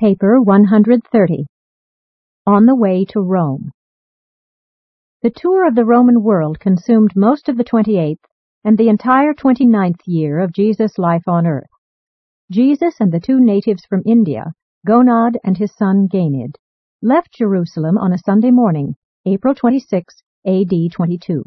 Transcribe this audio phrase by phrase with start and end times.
[0.00, 1.44] Paper 130.
[2.46, 3.70] On the Way to Rome.
[5.22, 8.24] The tour of the Roman world consumed most of the 28th
[8.64, 11.68] and the entire 29th year of Jesus' life on earth.
[12.50, 14.54] Jesus and the two natives from India,
[14.88, 16.54] Gonod and his son Ganid,
[17.02, 18.94] left Jerusalem on a Sunday morning,
[19.26, 20.14] April 26,
[20.46, 21.42] AD 22.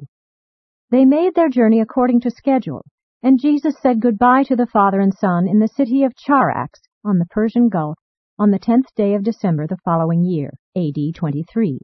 [0.92, 2.86] They made their journey according to schedule,
[3.24, 7.18] and Jesus said goodbye to the father and son in the city of Charax on
[7.18, 7.98] the Persian Gulf
[8.39, 11.79] on the tenth day of December the following year, AD 23.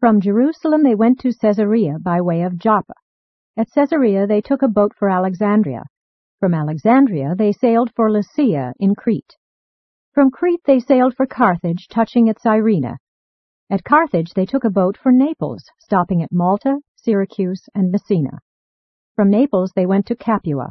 [0.00, 2.94] From Jerusalem they went to Caesarea by way of Joppa.
[3.56, 5.84] At Caesarea they took a boat for Alexandria.
[6.40, 9.36] From Alexandria they sailed for Lasea in Crete.
[10.12, 12.96] From Crete they sailed for Carthage, touching at Cyrene.
[13.70, 18.40] At Carthage they took a boat for Naples, stopping at Malta, Syracuse, and Messina.
[19.14, 20.70] From Naples they went to Capua,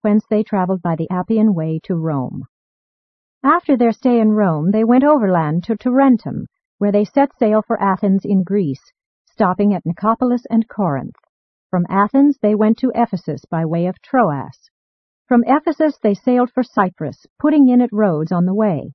[0.00, 2.46] whence they traveled by the Appian Way to Rome.
[3.42, 6.44] After their stay in Rome, they went overland to Tarentum,
[6.76, 8.92] where they set sail for Athens in Greece,
[9.24, 11.16] stopping at Nicopolis and Corinth.
[11.70, 14.68] From Athens they went to Ephesus by way of Troas.
[15.26, 18.92] From Ephesus they sailed for Cyprus, putting in at Rhodes on the way.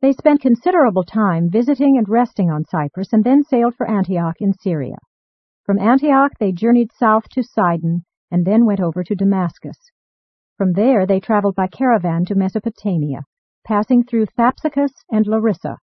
[0.00, 4.52] They spent considerable time visiting and resting on Cyprus and then sailed for Antioch in
[4.52, 4.98] Syria.
[5.64, 9.90] From Antioch they journeyed south to Sidon and then went over to Damascus.
[10.56, 13.22] From there they traveled by caravan to Mesopotamia
[13.64, 15.78] passing through Thapsacus and Larissa.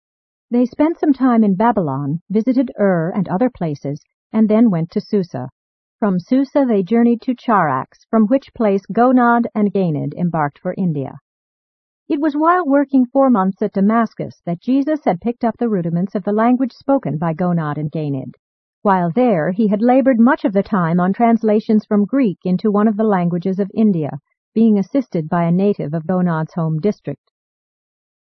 [0.51, 4.01] They spent some time in Babylon, visited Ur and other places,
[4.33, 5.49] and then went to Susa.
[5.99, 11.19] From Susa they journeyed to Charax, from which place Gonod and Ganid embarked for India.
[12.07, 16.15] It was while working four months at Damascus that Jesus had picked up the rudiments
[16.15, 18.33] of the language spoken by Gonod and Ganid.
[18.81, 22.87] While there, he had labored much of the time on translations from Greek into one
[22.87, 24.11] of the languages of India,
[24.55, 27.28] being assisted by a native of Gonod's home district.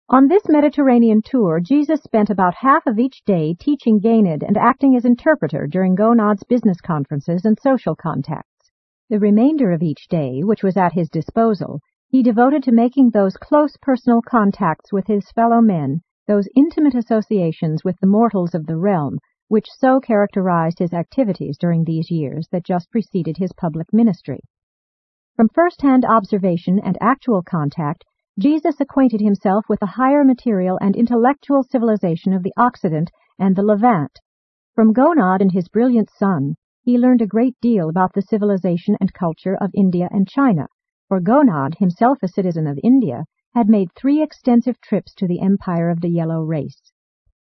[0.08, 4.94] On this Mediterranean tour, Jesus spent about half of each day teaching Ganid and acting
[4.94, 8.70] as interpreter during Gonod's business conferences and social contacts.
[9.10, 13.36] The remainder of each day, which was at his disposal, he devoted to making those
[13.36, 18.76] close personal contacts with his fellow men, those intimate associations with the mortals of the
[18.76, 24.38] realm, which so characterized his activities during these years that just preceded his public ministry.
[25.34, 28.04] From first-hand observation and actual contact,
[28.38, 33.62] Jesus acquainted himself with the higher material and intellectual civilization of the Occident and the
[33.62, 34.20] Levant.
[34.74, 39.12] From Gonod and his brilliant son, he learned a great deal about the civilization and
[39.14, 40.66] culture of India and China,
[41.08, 43.24] for Gonod, himself a citizen of India,
[43.54, 46.92] had made three extensive trips to the empire of the yellow race.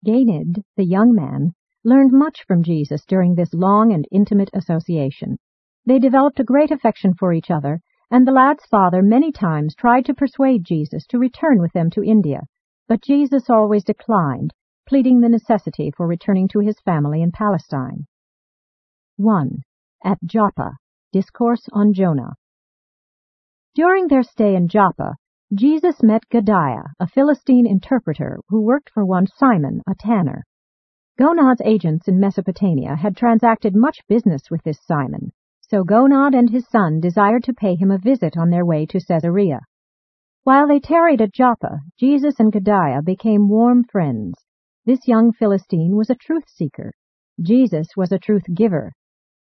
[0.05, 1.53] Ganid, the young man,
[1.85, 5.39] learned much from Jesus during this long and intimate association.
[5.87, 10.05] They developed a great affection for each other, and the lad's father many times tried
[10.05, 12.41] to persuade Jesus to return with them to India,
[12.89, 14.53] but Jesus always declined,
[14.89, 18.07] pleading the necessity for returning to his family in Palestine.
[19.17, 19.63] 1.
[20.05, 20.73] At Joppa,
[21.13, 22.35] Discourse on Jonah.
[23.75, 25.15] During their stay in Joppa,
[25.55, 30.45] Jesus met Gadiah, a Philistine interpreter who worked for one Simon, a tanner.
[31.19, 35.33] Gonod's agents in Mesopotamia had transacted much business with this Simon,
[35.71, 38.99] so Gonod and his son desired to pay him a visit on their way to
[38.99, 39.61] Caesarea.
[40.43, 44.35] While they tarried at Joppa, Jesus and Gadiah became warm friends.
[44.85, 46.91] This young Philistine was a truth seeker.
[47.41, 48.91] Jesus was a truth giver.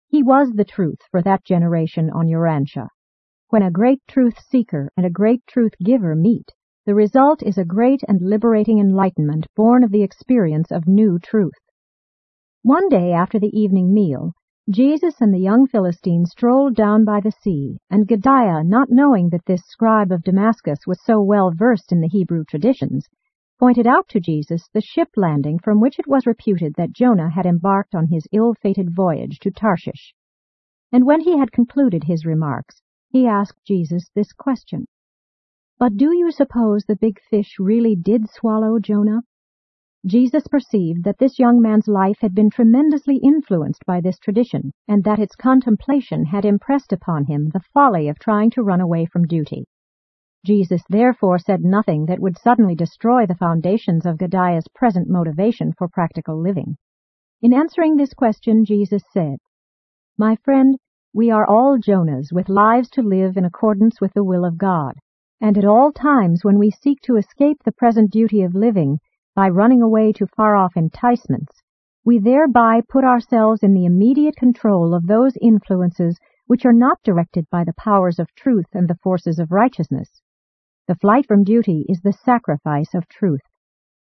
[0.09, 2.89] He was the truth for that generation on Urantia.
[3.49, 6.51] When a great truth seeker and a great truth giver meet,
[6.85, 11.59] the result is a great and liberating enlightenment born of the experience of new truth.
[12.63, 14.35] One day after the evening meal,
[14.71, 19.47] Jesus and the young Philistine strolled down by the sea, and Gadiah, not knowing that
[19.47, 23.09] this scribe of Damascus was so well versed in the Hebrew traditions,
[23.59, 27.47] pointed out to Jesus the ship landing from which it was reputed that Jonah had
[27.47, 30.15] embarked on his ill-fated voyage to Tarshish.
[30.93, 34.87] And when he had concluded his remarks, he asked Jesus this question,
[35.79, 39.23] But do you suppose the big fish really did swallow Jonah?
[40.07, 45.03] Jesus perceived that this young man's life had been tremendously influenced by this tradition, and
[45.03, 49.27] that its contemplation had impressed upon him the folly of trying to run away from
[49.27, 49.67] duty.
[50.45, 55.89] Jesus therefore said nothing that would suddenly destroy the foundations of Gadiah's present motivation for
[55.89, 56.77] practical living.
[57.43, 59.39] In answering this question, Jesus said,
[60.17, 60.79] My friend,
[61.13, 64.95] we are all Jonahs with lives to live in accordance with the will of God,
[65.41, 69.01] and at all times when we seek to escape the present duty of living,
[69.39, 71.63] by running away to far-off enticements,
[72.05, 76.19] we thereby put ourselves in the immediate control of those influences
[76.49, 80.09] which are not directed by the powers of truth and the forces of righteousness.
[80.89, 83.43] The flight from duty is the sacrifice of truth.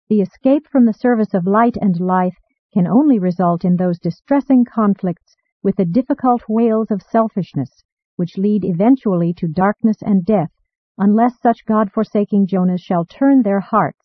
[0.09, 2.37] the escape from the service of light and life
[2.73, 5.35] can only result in those distressing conflicts
[5.65, 7.83] with the difficult wails of selfishness,
[8.15, 10.53] which lead eventually to darkness and death,
[10.97, 14.04] unless such God-forsaking Jonahs shall turn their hearts,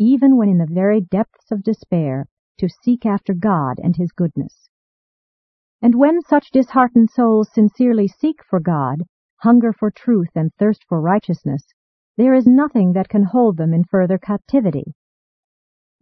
[0.00, 2.26] even when in the very depths of despair,
[2.58, 4.70] to seek after God and His goodness.
[5.82, 9.02] And when such disheartened souls sincerely seek for God,
[9.42, 11.62] hunger for truth and thirst for righteousness,
[12.16, 14.94] there is nothing that can hold them in further captivity.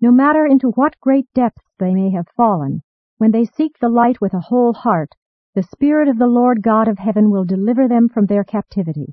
[0.01, 2.83] No matter into what great depths they may have fallen,
[3.17, 5.13] when they seek the light with a whole heart,
[5.57, 9.13] the Spirit of the Lord God of heaven will deliver them from their captivity.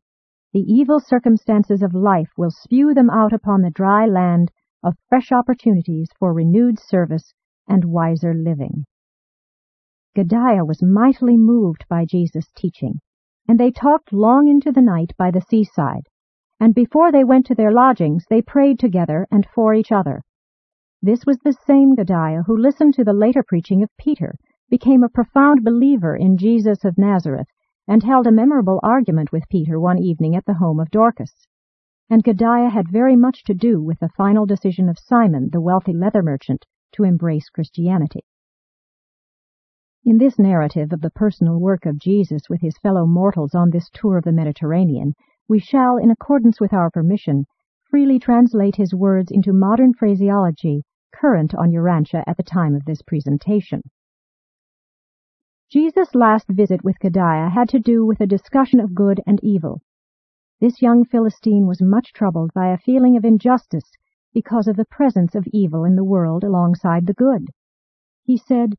[0.54, 4.52] The evil circumstances of life will spew them out upon the dry land
[4.86, 7.34] of fresh opportunities for renewed service
[7.68, 8.86] and wiser living.
[10.16, 13.02] Gadiah was mightily moved by Jesus' teaching,
[13.48, 16.08] and they talked long into the night by the seaside,
[16.60, 20.22] and before they went to their lodgings they prayed together and for each other.
[21.02, 24.36] This was the same Gadiah who listened to the later preaching of Peter,
[24.70, 27.48] became a profound believer in Jesus of Nazareth,
[27.88, 31.48] and held a memorable argument with Peter one evening at the home of Dorcas.
[32.10, 35.94] And Gadiah had very much to do with the final decision of Simon, the wealthy
[35.94, 38.24] leather merchant, to embrace Christianity.
[40.04, 43.90] In this narrative of the personal work of Jesus with his fellow mortals on this
[43.92, 45.14] tour of the Mediterranean,
[45.48, 47.46] we shall, in accordance with our permission,
[47.90, 50.84] freely translate his words into modern phraseology
[51.16, 53.82] current on Urantia at the time of this presentation.
[55.72, 59.82] Jesus' last visit with Gadiah had to do with a discussion of good and evil.
[60.60, 63.92] This young Philistine was much troubled by a feeling of injustice
[64.34, 67.48] because of the presence of evil in the world alongside the good.
[68.24, 68.76] He said,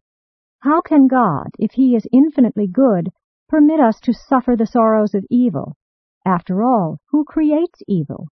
[0.61, 3.13] how can God, if He is infinitely good,
[3.49, 5.77] permit us to suffer the sorrows of evil?
[6.25, 8.27] After all, who creates evil?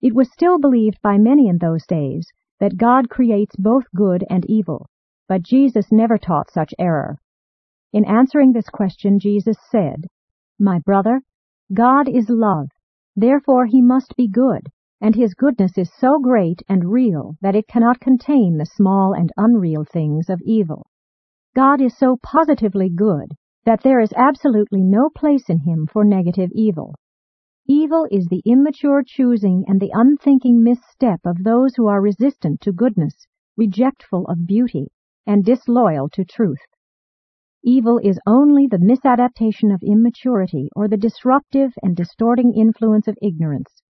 [0.00, 2.28] It was still believed by many in those days
[2.60, 4.86] that God creates both good and evil,
[5.26, 7.18] but Jesus never taught such error.
[7.92, 10.06] In answering this question, Jesus said,
[10.60, 11.22] My brother,
[11.74, 12.68] God is love,
[13.16, 14.68] therefore he must be good,
[15.00, 19.32] and his goodness is so great and real that it cannot contain the small and
[19.36, 20.86] unreal things of evil.
[21.56, 23.32] God is so positively good
[23.64, 26.94] that there is absolutely no place in him for negative evil.
[27.66, 32.72] Evil is the immature choosing and the unthinking misstep of those who are resistant to
[32.72, 33.26] goodness,
[33.56, 34.86] rejectful of beauty,
[35.26, 36.60] and disloyal to truth.
[37.68, 43.82] Evil is only the misadaptation of immaturity or the disruptive and distorting influence of ignorance.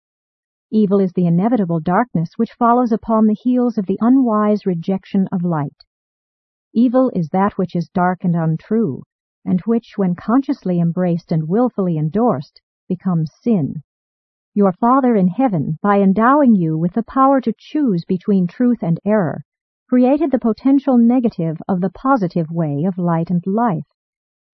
[0.71, 5.43] Evil is the inevitable darkness which follows upon the heels of the unwise rejection of
[5.43, 5.75] light.
[6.73, 9.03] Evil is that which is dark and untrue,
[9.43, 13.83] and which, when consciously embraced and wilfully endorsed, becomes sin.
[14.53, 19.01] Your Father in heaven, by endowing you with the power to choose between truth and
[19.03, 19.43] error,
[19.87, 23.87] created the potential negative of the positive way of light and life.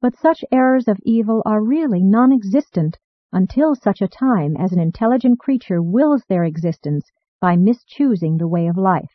[0.02, 2.98] But such errors of evil are really non-existent
[3.32, 8.68] until such a time as an intelligent creature wills their existence by mischoosing the way
[8.68, 9.12] of life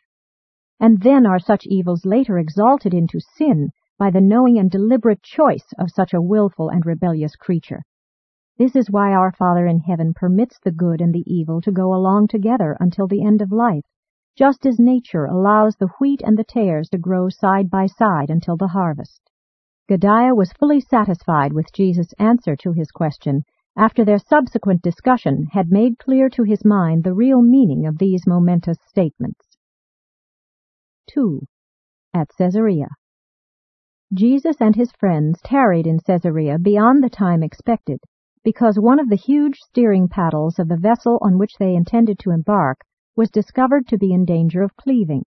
[0.79, 5.73] and then are such evils later exalted into sin by the knowing and deliberate choice
[5.79, 7.81] of such a wilful and rebellious creature.
[8.57, 11.93] This is why our Father in heaven permits the good and the evil to go
[11.93, 13.83] along together until the end of life,
[14.37, 18.55] just as nature allows the wheat and the tares to grow side by side until
[18.55, 19.31] the harvest.
[19.89, 23.43] Gadiah was fully satisfied with Jesus' answer to his question
[23.75, 28.27] after their subsequent discussion had made clear to his mind the real meaning of these
[28.27, 29.57] momentous statements.
[31.09, 31.41] 2.
[32.13, 32.89] At Caesarea.
[34.13, 37.99] Jesus and his friends tarried in Caesarea beyond the time expected,
[38.43, 42.31] because one of the huge steering paddles of the vessel on which they intended to
[42.31, 42.79] embark
[43.17, 45.25] was discovered to be in danger of cleaving.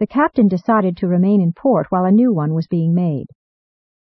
[0.00, 3.28] The captain decided to remain in port while a new one was being made.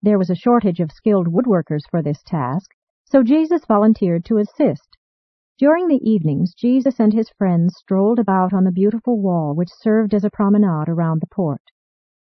[0.01, 2.69] There was a shortage of skilled woodworkers for this task,
[3.05, 4.97] so Jesus volunteered to assist,
[5.57, 10.13] during the evenings Jesus and his friends strolled about on the beautiful wall which served
[10.13, 11.61] as a promenade around the port.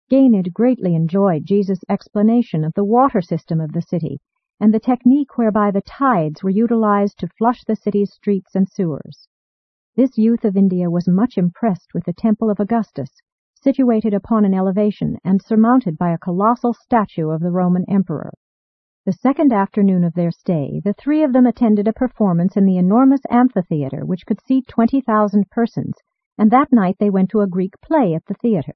[0.09, 4.21] Ganid greatly enjoyed Jesus' explanation of the water system of the city
[4.61, 9.27] and the technique whereby the tides were utilized to flush the city's streets and sewers.
[9.97, 13.09] This youth of India was much impressed with the Temple of Augustus,
[13.55, 18.31] situated upon an elevation and surmounted by a colossal statue of the Roman Emperor.
[19.07, 22.77] The second afternoon of their stay, the three of them attended a performance in the
[22.77, 25.95] enormous amphitheater which could seat 20,000 persons,
[26.37, 28.75] and that night they went to a Greek play at the theater.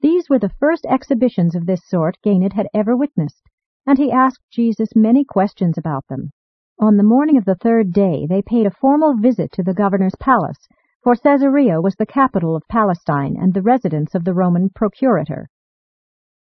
[0.00, 3.48] These were the first exhibitions of this sort Ganid had ever witnessed,
[3.86, 6.32] and he asked Jesus many questions about them.
[6.82, 10.14] On the morning of the third day they paid a formal visit to the governor's
[10.18, 10.66] palace,
[11.04, 15.50] for Caesarea was the capital of Palestine and the residence of the Roman procurator.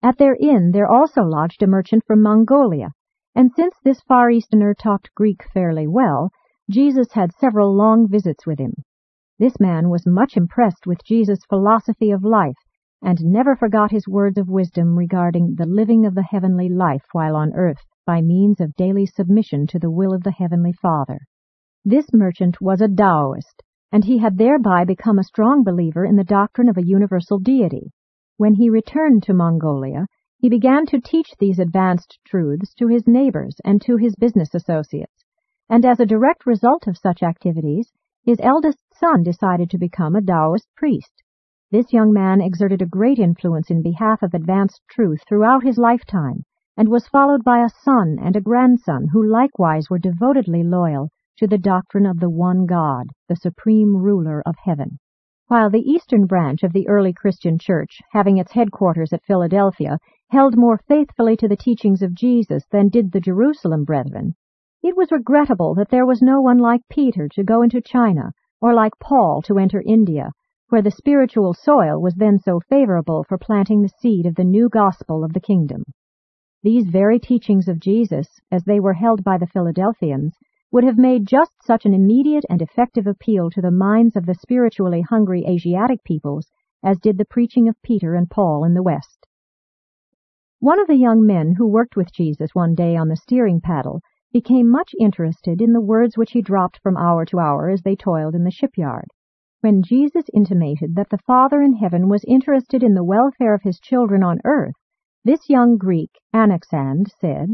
[0.02, 2.90] At their inn there also lodged a merchant from Mongolia,
[3.34, 6.30] and since this Far Easterner talked Greek fairly well,
[6.68, 8.74] Jesus had several long visits with him.
[9.38, 12.58] This man was much impressed with Jesus' philosophy of life,
[13.00, 17.34] and never forgot his words of wisdom regarding the living of the heavenly life while
[17.34, 21.20] on earth by means of daily submission to the will of the Heavenly Father.
[21.84, 23.62] This merchant was a Taoist,
[23.92, 27.92] and he had thereby become a strong believer in the doctrine of a universal deity.
[28.38, 30.06] When he returned to Mongolia,
[30.38, 35.26] he began to teach these advanced truths to his neighbors and to his business associates,
[35.68, 37.92] and as a direct result of such activities,
[38.24, 41.22] his eldest son decided to become a Taoist priest.
[41.70, 46.46] This young man exerted a great influence in behalf of advanced truth throughout his lifetime,
[46.78, 51.48] and was followed by a son and a grandson who likewise were devotedly loyal to
[51.48, 54.96] the doctrine of the one God, the supreme ruler of heaven.
[55.48, 59.98] While the eastern branch of the early Christian church, having its headquarters at Philadelphia,
[60.30, 64.36] held more faithfully to the teachings of Jesus than did the Jerusalem brethren,
[64.80, 68.30] it was regrettable that there was no one like Peter to go into China,
[68.60, 70.30] or like Paul to enter India,
[70.68, 74.68] where the spiritual soil was then so favorable for planting the seed of the new
[74.68, 75.82] gospel of the kingdom.
[76.70, 80.34] These very teachings of Jesus, as they were held by the Philadelphians,
[80.70, 84.34] would have made just such an immediate and effective appeal to the minds of the
[84.34, 86.52] spiritually hungry Asiatic peoples
[86.84, 89.26] as did the preaching of Peter and Paul in the West.
[90.60, 94.02] One of the young men who worked with Jesus one day on the steering paddle
[94.30, 97.96] became much interested in the words which he dropped from hour to hour as they
[97.96, 99.06] toiled in the shipyard.
[99.62, 103.80] When Jesus intimated that the Father in heaven was interested in the welfare of his
[103.80, 104.74] children on earth,
[105.28, 107.50] this young Greek, Anaxand, said,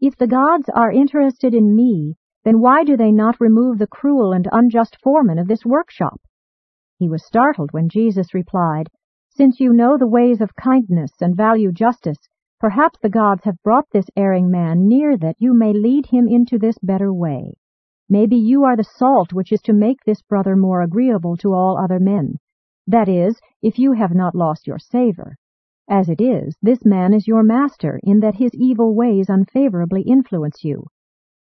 [0.00, 4.32] If the gods are interested in me, then why do they not remove the cruel
[4.32, 6.18] and unjust foreman of this workshop?
[6.98, 8.88] He was startled when Jesus replied,
[9.28, 12.16] Since you know the ways of kindness and value justice,
[12.58, 16.58] perhaps the gods have brought this erring man near that you may lead him into
[16.58, 17.52] this better way.
[18.08, 21.76] Maybe you are the salt which is to make this brother more agreeable to all
[21.76, 22.38] other men.
[22.86, 25.36] That is, if you have not lost your savor.
[25.88, 30.64] As it is, this man is your master in that his evil ways unfavorably influence
[30.64, 30.86] you.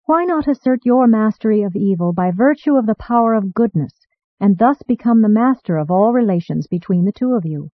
[0.04, 4.06] Why not assert your mastery of evil by virtue of the power of goodness,
[4.38, 7.70] and thus become the master of all relations between the two of you?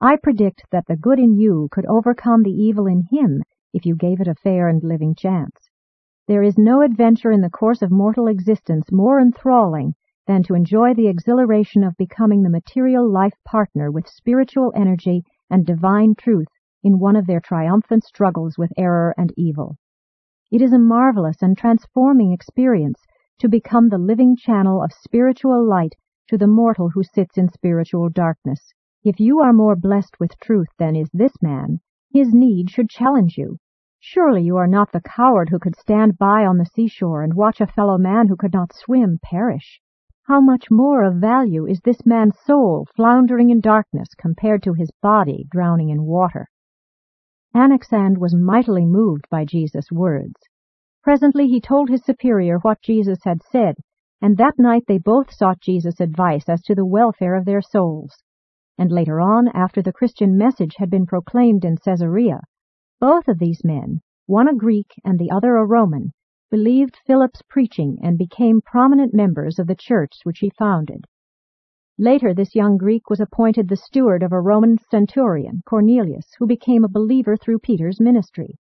[0.00, 3.94] I predict that the good in you could overcome the evil in him if you
[3.94, 5.70] gave it a fair and living chance.
[6.26, 9.94] There is no adventure in the course of mortal existence more enthralling
[10.26, 15.22] than to enjoy the exhilaration of becoming the material life partner with spiritual energy
[15.54, 16.48] and divine truth
[16.82, 19.76] in one of their triumphant struggles with error and evil.
[20.50, 23.00] It is a marvelous and transforming experience
[23.38, 25.94] to become the living channel of spiritual light
[26.28, 28.72] to the mortal who sits in spiritual darkness.
[29.04, 31.78] If you are more blessed with truth than is this man,
[32.10, 33.58] his need should challenge you.
[34.00, 37.60] Surely you are not the coward who could stand by on the seashore and watch
[37.60, 39.80] a fellow man who could not swim perish.
[40.26, 44.90] How much more of value is this man's soul floundering in darkness compared to his
[45.02, 46.48] body drowning in water?
[47.54, 50.36] Anaxand was mightily moved by Jesus' words.
[51.02, 53.74] Presently he told his superior what Jesus had said,
[54.22, 58.16] and that night they both sought Jesus' advice as to the welfare of their souls.
[58.78, 62.40] And later on, after the Christian message had been proclaimed in Caesarea,
[62.98, 66.12] both of these men, one a Greek and the other a Roman,
[66.54, 71.04] believed Philip's preaching and became prominent members of the church which he founded.
[71.98, 76.84] Later this young Greek was appointed the steward of a Roman centurion, Cornelius, who became
[76.84, 78.54] a believer through Peter's ministry.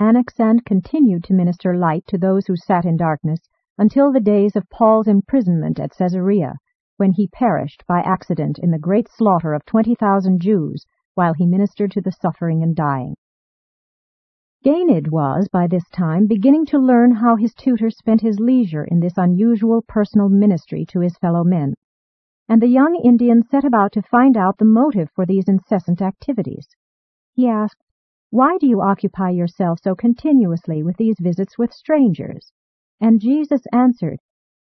[0.00, 4.68] Anaxand continued to minister light to those who sat in darkness until the days of
[4.68, 6.54] Paul's imprisonment at Caesarea,
[6.96, 11.92] when he perished by accident in the great slaughter of 20,000 Jews while he ministered
[11.92, 13.14] to the suffering and dying.
[14.64, 19.00] Ganid was, by this time, beginning to learn how his tutor spent his leisure in
[19.00, 21.74] this unusual personal ministry to his fellow men
[22.48, 26.66] and the young Indian set about to find out the motive for these incessant activities.
[27.34, 27.84] He asked,
[28.30, 32.50] Why do you occupy yourself so continuously with these visits with strangers?
[33.00, 34.18] And Jesus answered,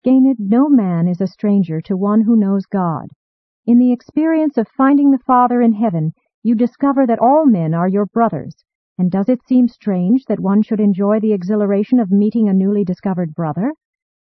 [0.05, 3.09] Ganid no man is a stranger to one who knows God.
[3.65, 7.89] In the experience of finding the Father in heaven, you discover that all men are
[7.89, 8.65] your brothers.
[8.99, 12.85] And does it seem strange that one should enjoy the exhilaration of meeting a newly
[12.85, 13.73] discovered brother?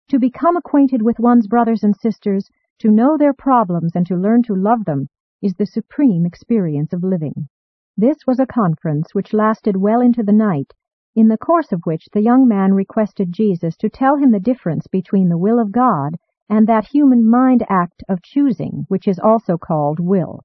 [0.07, 2.49] To become acquainted with one's brothers and sisters
[2.79, 5.07] to know their problems and to learn to love them
[5.41, 7.49] is the supreme experience of living.
[7.97, 10.73] This was a conference which lasted well into the night,
[11.15, 14.87] in the course of which the young man requested Jesus to tell him the difference
[14.87, 16.15] between the will of God
[16.49, 20.41] and that human mind act of choosing, which is also called will.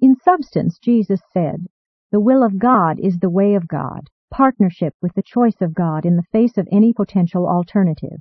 [0.00, 1.66] In substance, Jesus said,
[2.12, 6.04] The will of God is the way of God, partnership with the choice of God
[6.04, 8.20] in the face of any potential alternative.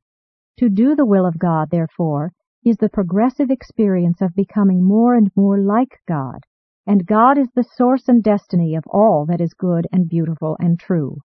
[0.60, 2.32] To do the will of God, therefore,
[2.64, 6.46] is the progressive experience of becoming more and more like God,
[6.88, 10.80] and God is the source and destiny of all that is good and beautiful and
[10.80, 11.18] true.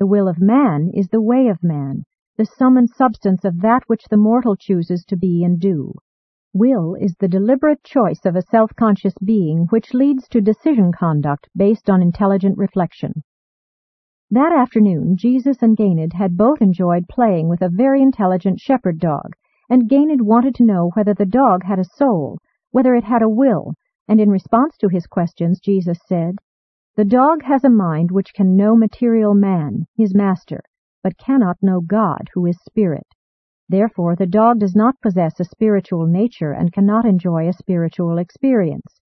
[0.00, 2.02] The will of man is the way of man,
[2.36, 5.94] the sum and substance of that which the mortal chooses to be and do.
[6.56, 11.90] Will is the deliberate choice of a self-conscious being which leads to decision conduct based
[11.90, 13.24] on intelligent reflection.
[14.30, 19.32] That afternoon, Jesus and Ganid had both enjoyed playing with a very intelligent shepherd dog,
[19.68, 22.38] and Ganid wanted to know whether the dog had a soul,
[22.70, 23.74] whether it had a will,
[24.06, 26.36] and in response to his questions, Jesus said,
[26.94, 30.62] The dog has a mind which can know material man, his master,
[31.02, 33.08] but cannot know God, who is spirit.
[33.70, 39.00] Therefore, the dog does not possess a spiritual nature and cannot enjoy a spiritual experience.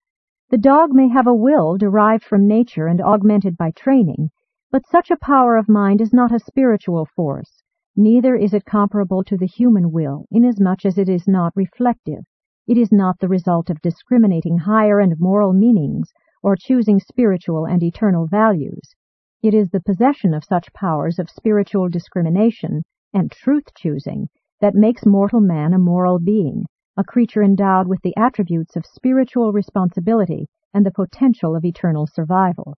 [0.50, 4.32] The dog may have a will derived from nature and augmented by training,
[4.72, 7.62] but such a power of mind is not a spiritual force,
[7.96, 12.26] neither is it comparable to the human will, inasmuch as it is not reflective.
[12.66, 16.12] It is not the result of discriminating higher and moral meanings,
[16.42, 18.96] or choosing spiritual and eternal values.
[19.44, 22.82] It is the possession of such powers of spiritual discrimination
[23.14, 24.30] and truth choosing
[24.62, 26.66] that makes mortal man a moral being,
[26.98, 32.76] a creature endowed with the attributes of spiritual responsibility and the potential of eternal survival.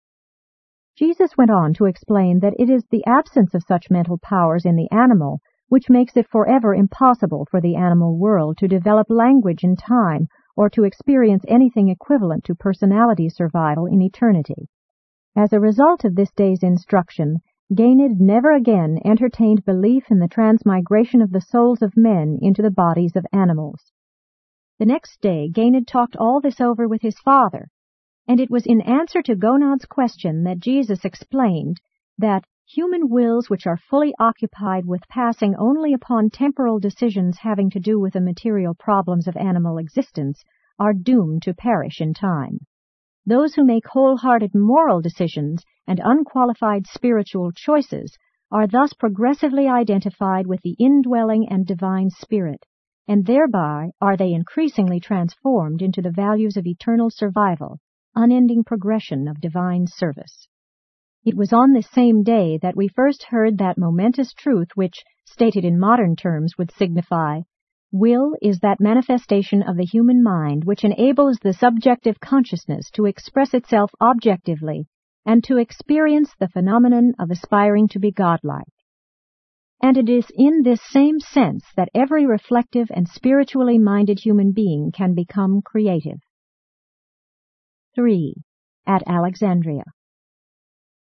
[0.98, 4.75] Jesus went on to explain that it is the absence of such mental powers in
[4.75, 9.75] the animal which makes it forever impossible for the animal world to develop language in
[9.75, 14.67] time or to experience anything equivalent to personality survival in eternity.
[15.38, 17.38] As a result of this day's instruction,
[17.71, 22.71] Ganid never again entertained belief in the transmigration of the souls of men into the
[22.71, 23.91] bodies of animals.
[24.79, 27.67] The next day, Ganid talked all this over with his father,
[28.27, 31.79] and it was in answer to Gonod's question that Jesus explained
[32.17, 37.79] that human wills which are fully occupied with passing only upon temporal decisions having to
[37.79, 40.43] do with the material problems of animal existence
[40.79, 42.60] are doomed to perish in time.
[43.27, 48.15] Those who make wholehearted moral decisions and unqualified spiritual choices
[48.52, 52.63] are thus progressively identified with the indwelling and divine spirit,
[53.08, 57.80] and thereby are they increasingly transformed into the values of eternal survival
[58.15, 60.47] unending progression of divine service.
[61.25, 65.65] It was on this same day that we first heard that momentous truth which, stated
[65.65, 67.41] in modern terms, would signify
[67.91, 73.56] Will is that manifestation of the human mind which enables the subjective consciousness to express
[73.56, 74.88] itself objectively
[75.25, 78.73] and to experience the phenomenon of aspiring to be godlike.
[79.82, 84.91] And it is in this same sense that every reflective and spiritually minded human being
[84.91, 86.19] can become creative.
[87.95, 88.36] 3.
[88.86, 89.86] At Alexandria.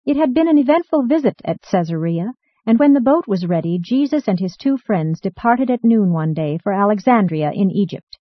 [0.07, 2.33] It had been an eventful visit at Caesarea,
[2.67, 6.33] and when the boat was ready, Jesus and his two friends departed at noon one
[6.33, 8.19] day for Alexandria in Egypt.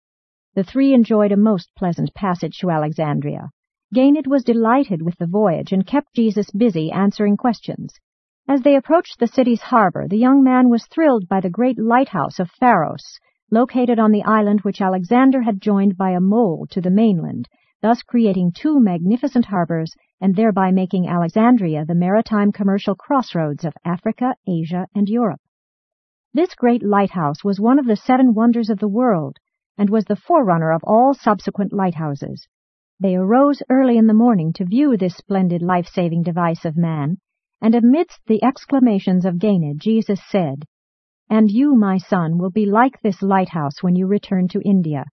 [0.54, 3.50] The three enjoyed a most pleasant passage to Alexandria.
[3.93, 7.93] Ganid was delighted with the voyage and kept Jesus busy answering questions.
[8.48, 12.39] As they approached the city's harbor, the young man was thrilled by the great lighthouse
[12.39, 13.19] of Pharos,
[13.52, 17.48] located on the island which Alexander had joined by a mole to the mainland,
[17.82, 24.36] thus creating two magnificent harbors and thereby making Alexandria the maritime commercial crossroads of Africa,
[24.48, 25.41] Asia, and Europe.
[26.34, 29.38] This great lighthouse was one of the seven wonders of the world
[29.78, 32.48] and was the forerunner of all subsequent lighthouses.
[32.99, 37.17] They arose early in the morning to view this splendid life-saving device of man,
[37.62, 40.63] and amidst the exclamations of Ganid, Jesus said,
[41.29, 45.03] And you, my son, will be like this lighthouse when you return to India,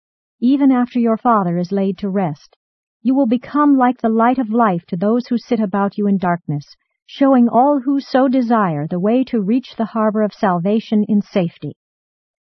[0.40, 2.56] even after your father is laid to rest.
[3.02, 6.18] You will become like the light of life to those who sit about you in
[6.18, 11.20] darkness, showing all who so desire the way to reach the harbor of salvation in
[11.20, 11.76] safety.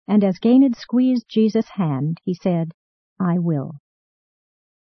[0.08, 2.72] And as Ganid squeezed Jesus' hand, he said,
[3.20, 3.80] I will.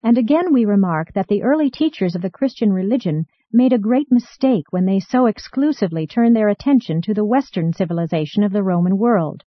[0.06, 4.12] And again we remark that the early teachers of the Christian religion made a great
[4.12, 9.00] mistake when they so exclusively turned their attention to the Western civilization of the Roman
[9.00, 9.42] world.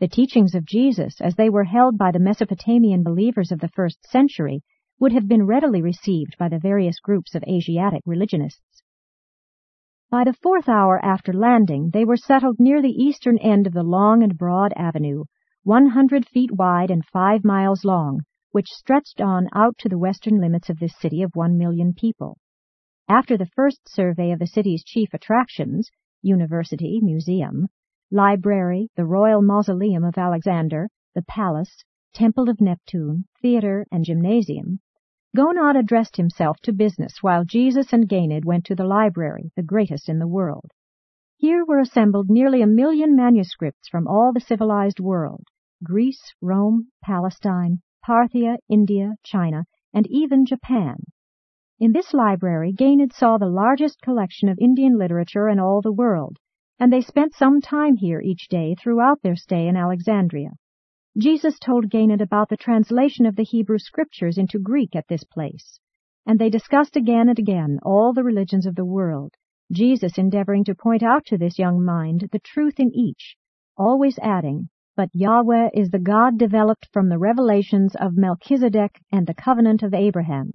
[0.00, 4.04] The teachings of Jesus, as they were held by the Mesopotamian believers of the first
[4.04, 4.62] century,
[5.00, 8.82] would have been readily received by the various groups of Asiatic religionists.
[10.10, 13.82] By the fourth hour after landing, they were settled near the eastern end of the
[13.82, 15.24] long and broad avenue,
[15.62, 18.20] one hundred feet wide and five miles long,
[18.54, 22.38] which stretched on out to the western limits of this city of one million people.
[23.08, 25.90] After the first survey of the city's chief attractions,
[26.22, 27.66] university, museum,
[28.12, 34.78] library, the royal mausoleum of Alexander, the palace, temple of Neptune, theater, and gymnasium,
[35.36, 40.08] Gonod addressed himself to business while Jesus and Ganid went to the library, the greatest
[40.08, 40.70] in the world.
[41.36, 45.42] Here were assembled nearly a million manuscripts from all the civilized world
[45.82, 49.64] Greece, Rome, Palestine, Parthia, India, China,
[49.94, 50.96] and even Japan.
[51.80, 56.36] In this library, Ganid saw the largest collection of Indian literature in all the world,
[56.78, 60.50] and they spent some time here each day throughout their stay in Alexandria.
[61.16, 65.78] Jesus told Ganid about the translation of the Hebrew Scriptures into Greek at this place,
[66.26, 69.32] and they discussed again and again all the religions of the world,
[69.72, 73.36] Jesus endeavoring to point out to this young mind the truth in each,
[73.78, 79.34] always adding, But Yahweh is the God developed from the revelations of Melchizedek and the
[79.34, 80.52] covenant of Abraham.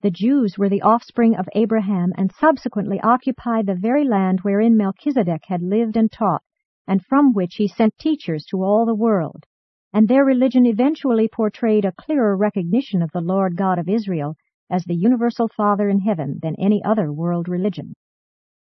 [0.00, 5.42] The Jews were the offspring of Abraham and subsequently occupied the very land wherein Melchizedek
[5.44, 6.42] had lived and taught,
[6.88, 9.44] and from which he sent teachers to all the world.
[9.92, 14.36] And their religion eventually portrayed a clearer recognition of the Lord God of Israel
[14.70, 17.92] as the universal Father in heaven than any other world religion.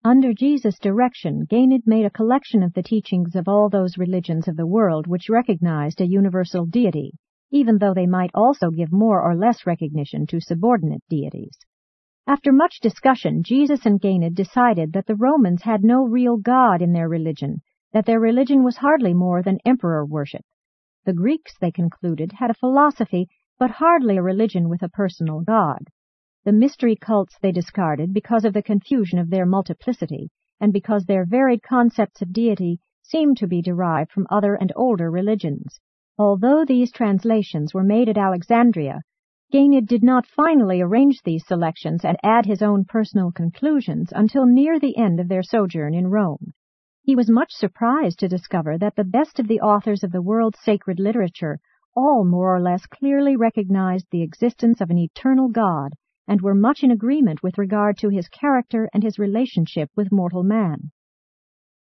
[0.07, 4.55] Under Jesus' direction, Ganid made a collection of the teachings of all those religions of
[4.55, 7.13] the world which recognized a universal deity,
[7.51, 11.57] even though they might also give more or less recognition to subordinate deities.
[12.27, 16.93] After much discussion, Jesus and Ganid decided that the Romans had no real God in
[16.93, 17.63] their religion,
[17.95, 20.45] that their religion was hardly more than emperor worship.
[21.07, 23.27] The Greeks, they concluded, had a philosophy,
[23.59, 25.89] but hardly a religion with a personal God.
[26.45, 30.29] The mystery cults they discarded because of the confusion of their multiplicity,
[30.61, 35.11] and because their varied concepts of deity seemed to be derived from other and older
[35.11, 35.81] religions.
[36.19, 39.01] Although these translations were made at Alexandria,
[39.55, 44.79] Ganid did not finally arrange these selections and add his own personal conclusions until near
[44.79, 46.53] the end of their sojourn in Rome.
[47.01, 50.61] He was much surprised to discover that the best of the authors of the world's
[50.61, 51.59] sacred literature
[51.97, 55.95] all more or less clearly recognized the existence of an eternal God
[56.27, 60.43] and were much in agreement with regard to his character and his relationship with mortal
[60.43, 60.91] man.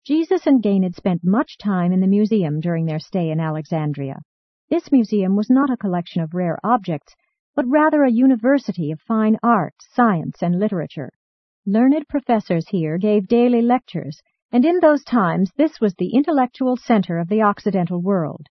[0.05, 4.19] Jesus and Ganid spent much time in the museum during their stay in Alexandria.
[4.69, 7.15] This museum was not a collection of rare objects,
[7.55, 11.11] but rather a university of fine art, science, and literature.
[11.65, 17.17] Learned professors here gave daily lectures, and in those times this was the intellectual center
[17.17, 18.47] of the Occidental world.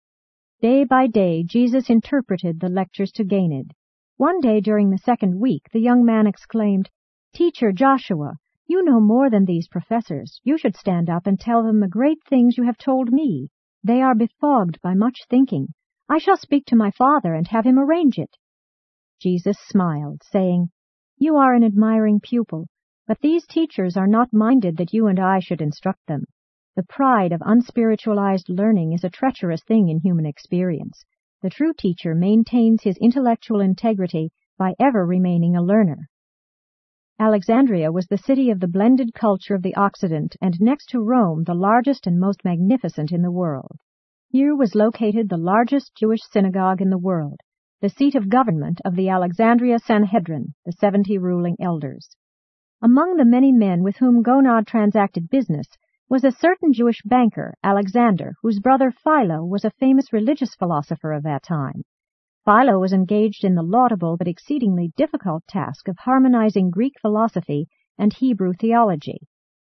[0.61, 3.71] Day by day Jesus interpreted the lectures to Ganid.
[4.17, 6.89] One day during the second week, the young man exclaimed,
[7.33, 10.39] Teacher Joshua, you know more than these professors.
[10.45, 13.49] You should stand up and tell them the great things you have told me.
[13.83, 15.73] They are befogged by much thinking.
[16.07, 18.37] I shall speak to my father and have him arrange it.
[19.19, 20.69] Jesus smiled, saying,
[21.17, 22.67] You are an admiring pupil,
[23.07, 26.23] but these teachers are not minded that you and I should instruct them.
[26.77, 31.03] The pride of unspiritualized learning is a treacherous thing in human experience.
[31.45, 36.09] The true teacher maintains his intellectual integrity by ever remaining a learner.
[37.19, 41.43] Alexandria was the city of the blended culture of the Occident and next to Rome
[41.43, 43.77] the largest and most magnificent in the world.
[44.27, 47.39] Here was located the largest Jewish synagogue in the world,
[47.79, 52.15] the seat of government of the Alexandria Sanhedrin, the seventy ruling elders.
[52.81, 55.67] Among the many men with whom Gonod transacted business
[56.07, 61.23] was a certain Jewish banker, Alexander, whose brother Philo was a famous religious philosopher of
[61.23, 61.81] that time.
[62.45, 68.13] Philo was engaged in the laudable but exceedingly difficult task of harmonizing Greek philosophy and
[68.13, 69.17] Hebrew theology.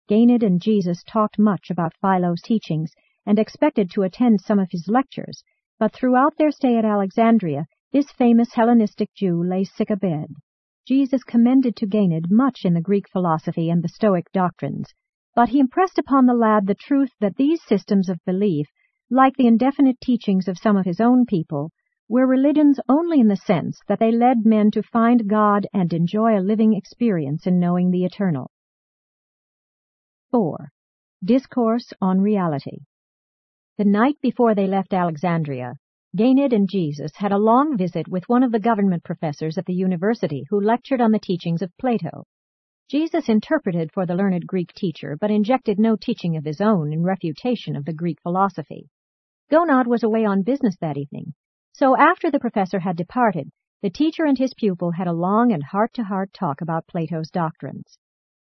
[0.08, 2.92] Ganid and Jesus talked much about Philo's teachings
[3.26, 5.44] and expected to attend some of his lectures,
[5.78, 10.34] but throughout their stay at Alexandria, this famous Hellenistic Jew lay sick abed.
[10.88, 14.94] Jesus commended to Ganid much in the Greek philosophy and the Stoic doctrines,
[15.34, 18.66] but he impressed upon the lad the truth that these systems of belief,
[19.10, 21.70] like the indefinite teachings of some of his own people,
[22.08, 26.38] were religions only in the sense that they led men to find God and enjoy
[26.38, 28.50] a living experience in knowing the eternal.
[30.30, 30.70] 4.
[31.24, 32.80] Discourse on Reality
[33.78, 35.74] The night before they left Alexandria,
[36.14, 39.72] Ganid and Jesus had a long visit with one of the government professors at the
[39.72, 42.24] university who lectured on the teachings of Plato.
[42.92, 47.02] Jesus interpreted for the learned Greek teacher, but injected no teaching of his own in
[47.02, 48.90] refutation of the Greek philosophy.
[49.50, 51.32] Gonod was away on business that evening,
[51.72, 53.48] so after the professor had departed,
[53.80, 57.96] the teacher and his pupil had a long and heart-to-heart talk about Plato's doctrines.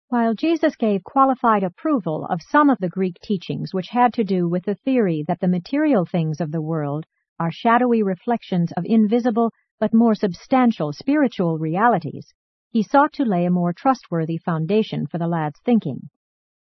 [0.08, 4.50] While Jesus gave qualified approval of some of the Greek teachings which had to do
[4.50, 7.06] with the theory that the material things of the world
[7.40, 12.34] are shadowy reflections of invisible but more substantial spiritual realities,
[12.72, 16.08] he sought to lay a more trustworthy foundation for the lad's thinking.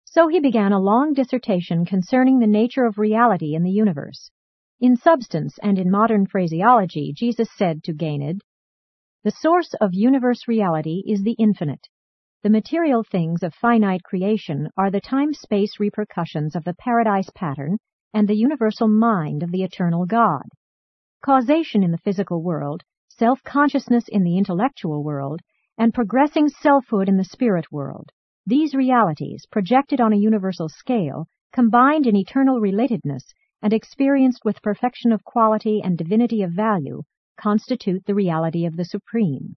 [0.05, 4.31] So he began a long dissertation concerning the nature of reality in the universe.
[4.81, 8.39] In substance and in modern phraseology, Jesus said to Ganid,
[9.23, 11.87] The source of universe reality is the infinite.
[12.41, 17.77] The material things of finite creation are the time-space repercussions of the paradise pattern
[18.15, 20.47] and the universal mind of the eternal God.
[21.23, 25.41] Causation in the physical world, self-consciousness in the intellectual world,
[25.79, 28.11] and progressing selfhood in the spirit world.
[28.45, 33.23] These realities, projected on a universal scale, combined in eternal relatedness,
[33.61, 37.01] and experienced with perfection of quality and divinity of value,
[37.39, 39.55] constitute the reality of the Supreme.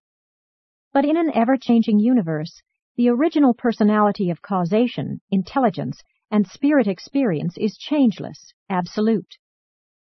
[0.93, 2.63] But in an ever-changing universe,
[2.97, 9.39] the original personality of causation, intelligence, and spirit experience is changeless, absolute.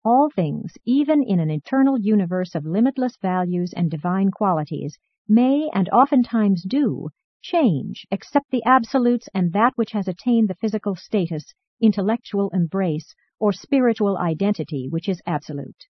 [0.05, 5.89] All things, even in an eternal universe of limitless values and divine qualities, may and
[5.91, 7.09] oftentimes do
[7.43, 13.53] change except the absolutes and that which has attained the physical status, intellectual embrace, or
[13.53, 15.87] spiritual identity which is absolute.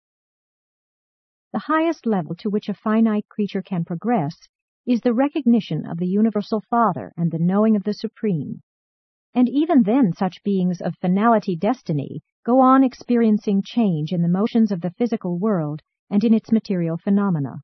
[1.53, 4.35] The highest level to which a finite creature can progress
[4.85, 8.61] is the recognition of the universal Father and the knowing of the Supreme.
[9.33, 14.71] And even then such beings of finality destiny go on experiencing change in the motions
[14.71, 17.61] of the physical world and in its material phenomena.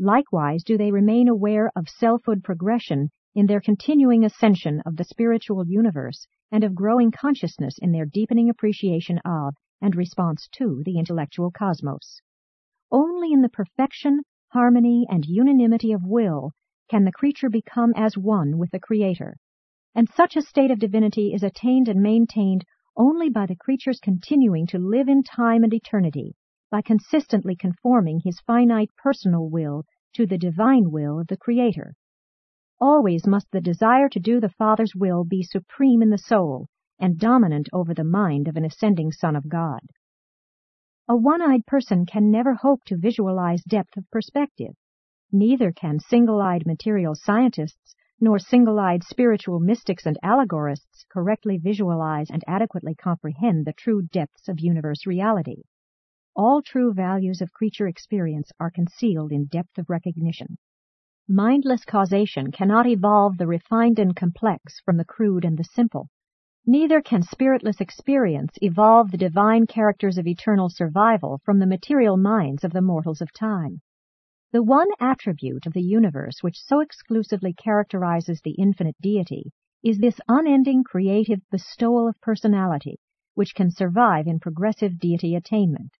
[0.00, 5.66] Likewise do they remain aware of selfhood progression in their continuing ascension of the spiritual
[5.66, 11.50] universe and of growing consciousness in their deepening appreciation of and response to the intellectual
[11.50, 12.20] cosmos.
[12.92, 16.52] Only in the perfection, harmony, and unanimity of will
[16.88, 19.36] can the creature become as one with the Creator.
[19.94, 22.64] And such a state of divinity is attained and maintained
[22.96, 26.34] only by the creature's continuing to live in time and eternity,
[26.70, 31.94] by consistently conforming his finite personal will to the divine will of the Creator.
[32.80, 36.68] Always must the desire to do the Father's will be supreme in the soul
[37.00, 39.80] and dominant over the mind of an ascending Son of God.
[41.08, 44.74] A one-eyed person can never hope to visualize depth of perspective.
[45.32, 52.94] Neither can single-eyed material scientists nor single-eyed spiritual mystics and allegorists correctly visualize and adequately
[52.94, 55.62] comprehend the true depths of universe reality.
[56.40, 60.56] All true values of creature experience are concealed in depth of recognition.
[61.28, 66.10] Mindless causation cannot evolve the refined and complex from the crude and the simple.
[66.64, 72.62] Neither can spiritless experience evolve the divine characters of eternal survival from the material minds
[72.62, 73.80] of the mortals of time.
[74.52, 79.50] The one attribute of the universe which so exclusively characterizes the infinite deity
[79.82, 83.00] is this unending creative bestowal of personality,
[83.34, 85.90] which can survive in progressive deity attainment.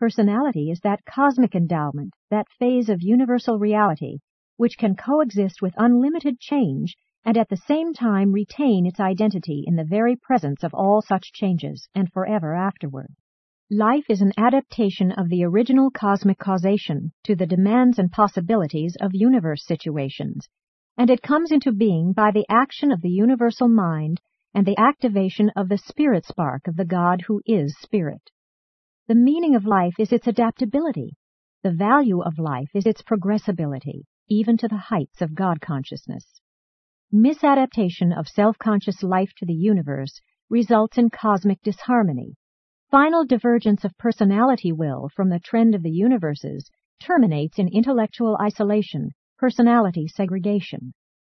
[0.00, 4.20] Personality is that cosmic endowment, that phase of universal reality,
[4.56, 9.76] which can coexist with unlimited change and at the same time retain its identity in
[9.76, 13.14] the very presence of all such changes and forever afterward.
[13.70, 19.10] Life is an adaptation of the original cosmic causation to the demands and possibilities of
[19.12, 20.48] universe situations,
[20.96, 24.22] and it comes into being by the action of the universal mind
[24.54, 28.30] and the activation of the spirit spark of the God who is spirit.
[29.10, 31.16] The meaning of life is its adaptability.
[31.64, 36.40] The value of life is its progressibility, even to the heights of God consciousness.
[37.12, 42.36] Misadaptation of self-conscious life to the universe results in cosmic disharmony,
[42.92, 46.70] Final divergence of personality will from the trend of the universes
[47.00, 50.92] terminates in intellectual isolation, personality segregation.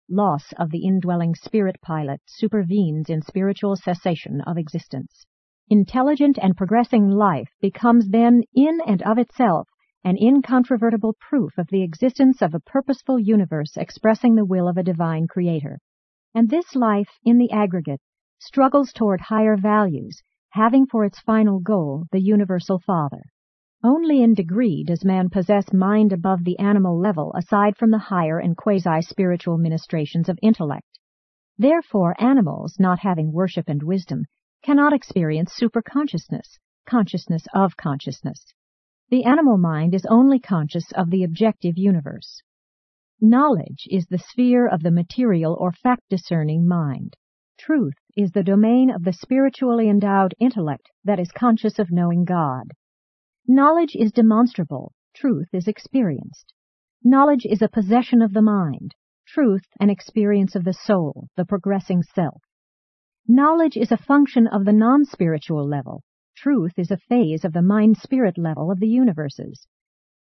[0.09, 5.27] Loss of the indwelling spirit pilot supervenes in spiritual cessation of existence.
[5.71, 9.69] Intelligent and progressing life becomes then in and of itself
[10.05, 14.83] an incontrovertible proof of the existence of a purposeful universe expressing the will of a
[14.83, 15.79] divine creator.
[16.35, 18.01] And this life, in the aggregate,
[18.39, 20.23] struggles toward higher values
[20.55, 23.25] having for its final goal the universal Father.
[23.83, 28.39] Only in degree does man possess mind above the animal level aside from the higher
[28.39, 31.01] and quasi-spiritual ministrations of intellect.
[31.59, 34.27] Therefore, animals, not having worship and wisdom,
[34.65, 38.55] cannot experience superconsciousness, consciousness of consciousness.
[39.11, 42.43] The animal mind is only conscious of the objective universe.
[43.21, 47.15] Knowledge is the sphere of the material or fact-discerning mind.
[47.59, 52.73] Truth is the domain of the spiritually endowed intellect that is conscious of knowing God.
[53.47, 56.53] Knowledge is demonstrable, truth is experienced.
[57.03, 58.95] Knowledge is a possession of the mind,
[59.27, 62.43] truth an experience of the soul, the progressing self.
[63.27, 66.03] Knowledge is a function of the non-spiritual level,
[66.37, 69.67] truth is a phase of the mind-spirit level of the universes.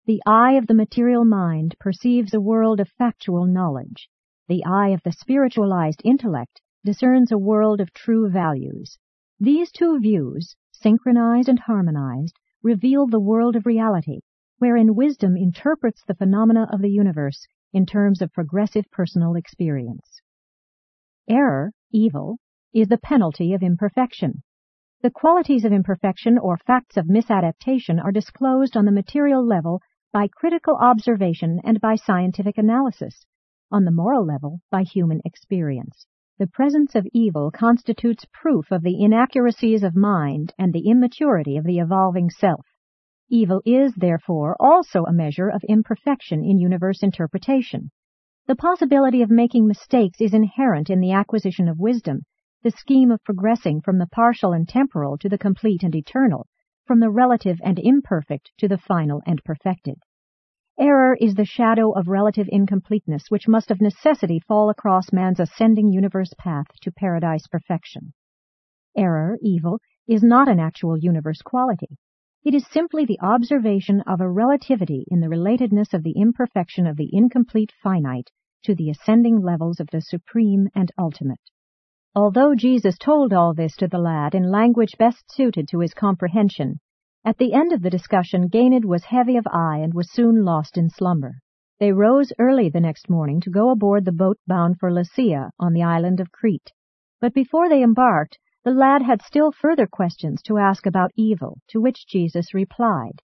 [0.05, 4.09] The eye of the material mind perceives a world of factual knowledge.
[4.47, 8.99] The eye of the spiritualized intellect discerns a world of true values.
[9.39, 14.19] These two views, synchronized and harmonized, reveal the world of reality,
[14.59, 20.21] wherein wisdom interprets the phenomena of the universe in terms of progressive personal experience.
[21.27, 22.37] Error, evil,
[22.73, 24.41] is the penalty of imperfection.
[25.03, 29.81] The qualities of imperfection or facts of misadaptation are disclosed on the material level
[30.11, 33.25] by critical observation and by scientific analysis,
[33.71, 36.07] on the moral level by human experience.
[36.39, 41.65] The presence of evil constitutes proof of the inaccuracies of mind and the immaturity of
[41.65, 42.65] the evolving self.
[43.29, 47.91] Evil is, therefore, also a measure of imperfection in universe interpretation.
[48.47, 52.21] The possibility of making mistakes is inherent in the acquisition of wisdom,
[52.63, 56.47] the scheme of progressing from the partial and temporal to the complete and eternal,
[56.85, 59.95] from the relative and imperfect to the final and perfected.
[60.79, 65.91] Error is the shadow of relative incompleteness which must of necessity fall across man's ascending
[65.91, 68.13] universe path to paradise perfection.
[68.95, 71.97] Error, evil, is not an actual universe quality.
[72.43, 76.97] It is simply the observation of a relativity in the relatedness of the imperfection of
[76.97, 78.31] the incomplete finite
[78.63, 81.39] to the ascending levels of the supreme and ultimate.
[82.15, 86.79] Although Jesus told all this to the lad in language best suited to his comprehension,
[87.25, 90.77] at the end of the discussion Ganid was heavy of eye and was soon lost
[90.77, 91.39] in slumber.
[91.79, 95.73] They rose early the next morning to go aboard the boat bound for Lasea on
[95.73, 96.71] the island of Crete.
[97.19, 101.81] But before they embarked, the lad had still further questions to ask about evil, to
[101.81, 103.23] which Jesus replied.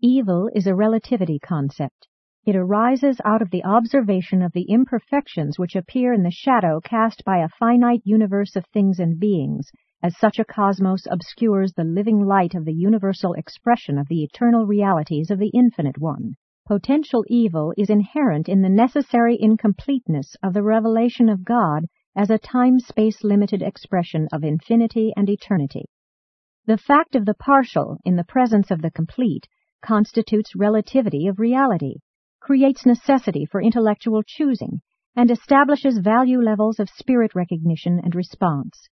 [0.00, 2.08] Evil is a relativity concept.
[2.46, 7.24] It arises out of the observation of the imperfections which appear in the shadow cast
[7.24, 9.70] by a finite universe of things and beings,
[10.02, 14.66] as such a cosmos obscures the living light of the universal expression of the eternal
[14.66, 16.34] realities of the Infinite One.
[16.66, 22.36] Potential evil is inherent in the necessary incompleteness of the revelation of God as a
[22.36, 25.86] time-space limited expression of infinity and eternity.
[26.66, 29.48] The fact of the partial in the presence of the complete
[29.82, 32.00] constitutes relativity of reality,
[32.44, 34.82] creates necessity for intellectual choosing,
[35.16, 38.90] and establishes value levels of spirit recognition and response.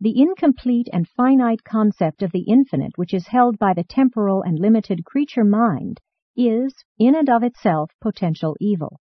[0.00, 4.56] The incomplete and finite concept of the infinite which is held by the temporal and
[4.56, 5.98] limited creature mind
[6.36, 9.00] is, in and of itself, potential evil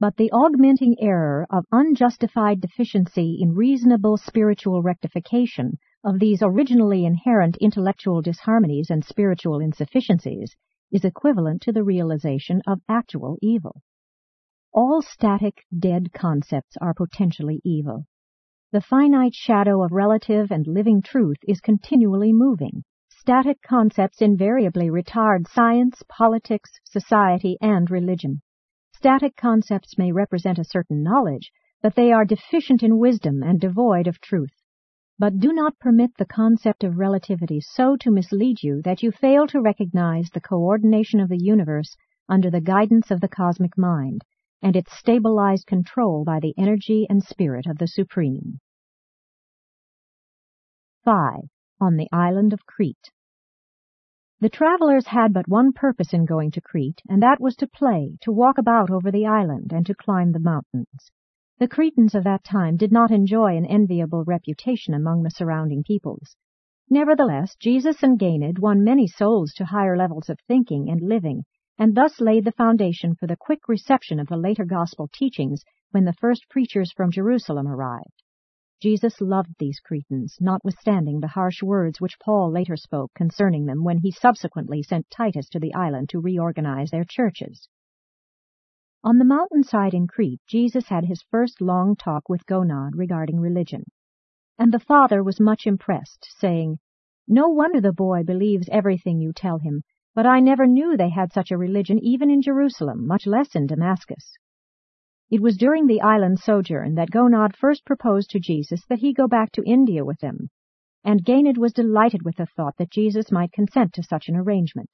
[0.00, 7.56] but the augmenting error of unjustified deficiency in reasonable spiritual rectification of these originally inherent
[7.60, 10.54] intellectual disharmonies and spiritual insufficiencies
[10.92, 13.82] is equivalent to the realization of actual evil.
[14.72, 18.04] All static, dead concepts are potentially evil.
[18.70, 22.84] The finite shadow of relative and living truth is continually moving.
[23.08, 28.42] Static concepts invariably retard science, politics, society, and religion.
[28.94, 34.06] Static concepts may represent a certain knowledge, but they are deficient in wisdom and devoid
[34.06, 34.57] of truth.
[35.18, 39.46] But do not permit the concept of relativity so to mislead you that you fail
[39.48, 41.96] to recognize the coordination of the universe
[42.28, 44.24] under the guidance of the cosmic mind,
[44.62, 48.60] and its stabilized control by the energy and spirit of the Supreme.
[51.04, 51.48] 5.
[51.80, 53.10] On the Island of Crete
[54.40, 58.16] the travelers had but one purpose in going to Crete, and that was to play,
[58.20, 61.10] to walk about over the island, and to climb the mountains.
[61.60, 66.36] The Cretans of that time did not enjoy an enviable reputation among the surrounding peoples.
[66.88, 71.42] Nevertheless, Jesus and Ganid won many souls to higher levels of thinking and living,
[71.76, 76.04] and thus laid the foundation for the quick reception of the later gospel teachings when
[76.04, 78.22] the first preachers from Jerusalem arrived.
[78.80, 83.98] Jesus loved these Cretans, notwithstanding the harsh words which Paul later spoke concerning them when
[83.98, 87.68] he subsequently sent Titus to the island to reorganize their churches.
[89.04, 93.84] On the mountainside in Crete, Jesus had his first long talk with Gonod regarding religion.
[94.58, 96.78] And the father was much impressed, saying,
[97.28, 99.82] No wonder the boy believes everything you tell him,
[100.16, 103.68] but I never knew they had such a religion even in Jerusalem, much less in
[103.68, 104.36] Damascus.
[105.30, 109.28] It was during the island sojourn that Gonod first proposed to Jesus that he go
[109.28, 110.50] back to India with them,
[111.04, 114.90] and Ganid was delighted with the thought that Jesus might consent to such an arrangement.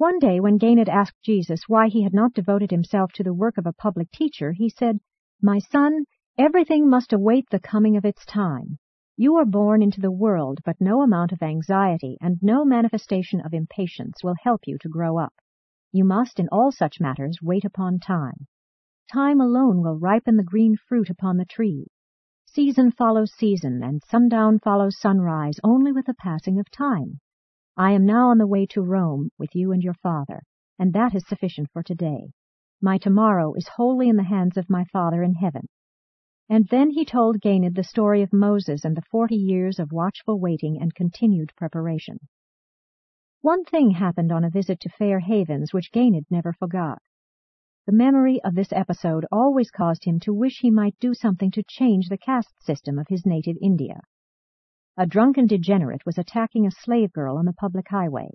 [0.00, 3.58] One day when Ganid asked Jesus why he had not devoted himself to the work
[3.58, 4.98] of a public teacher, he said,
[5.42, 6.06] My son,
[6.38, 8.78] everything must await the coming of its time.
[9.18, 13.52] You are born into the world, but no amount of anxiety and no manifestation of
[13.52, 15.34] impatience will help you to grow up.
[15.92, 18.46] You must, in all such matters, wait upon time.
[19.12, 21.88] Time alone will ripen the green fruit upon the tree.
[22.46, 27.20] Season follows season, and sundown follows sunrise only with the passing of time.
[27.76, 30.42] I am now on the way to Rome with you and your father,
[30.78, 32.32] and that is sufficient for today.
[32.82, 35.68] My tomorrow is wholly in the hands of my Father in heaven.
[36.48, 40.40] And then he told Ganid the story of Moses and the forty years of watchful
[40.40, 42.18] waiting and continued preparation.
[43.42, 47.00] One thing happened on a visit to Fair Havens which Ganid never forgot.
[47.86, 51.62] The memory of this episode always caused him to wish he might do something to
[51.68, 54.00] change the caste system of his native India.
[54.96, 58.30] A drunken degenerate was attacking a slave girl on the public highway.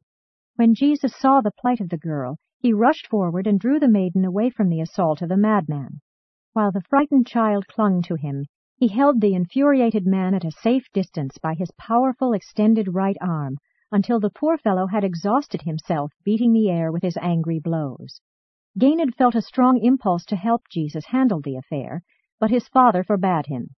[0.56, 4.24] When Jesus saw the plight of the girl, he rushed forward and drew the maiden
[4.24, 6.00] away from the assault of the madman.
[6.54, 8.46] While the frightened child clung to him,
[8.78, 13.58] he held the infuriated man at a safe distance by his powerful extended right arm
[13.92, 18.22] until the poor fellow had exhausted himself beating the air with his angry blows.
[18.78, 22.02] Ganid felt a strong impulse to help Jesus handle the affair,
[22.40, 23.76] but his father forbade him.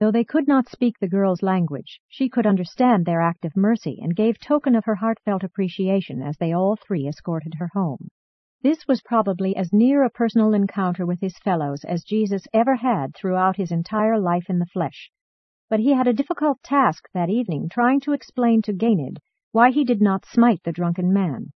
[0.00, 4.00] Though they could not speak the girl's language, she could understand their act of mercy
[4.02, 8.08] and gave token of her heartfelt appreciation as they all three escorted her home.
[8.60, 13.14] This was probably as near a personal encounter with his fellows as Jesus ever had
[13.14, 15.10] throughout his entire life in the flesh.
[15.68, 19.18] But he had a difficult task that evening trying to explain to Ganid
[19.52, 21.52] why he did not smite the drunken man.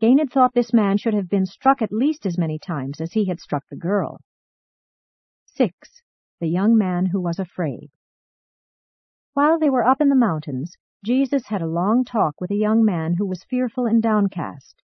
[0.00, 3.26] Ganid thought this man should have been struck at least as many times as he
[3.26, 4.20] had struck the girl.
[5.44, 6.02] 6.
[6.38, 7.88] The Young Man Who Was Afraid
[9.32, 12.84] While they were up in the mountains, Jesus had a long talk with a young
[12.84, 14.82] man who was fearful and downcast.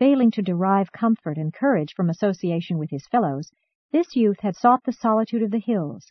[0.00, 3.52] Failing to derive comfort and courage from association with his fellows,
[3.92, 6.10] this youth had sought the solitude of the hills.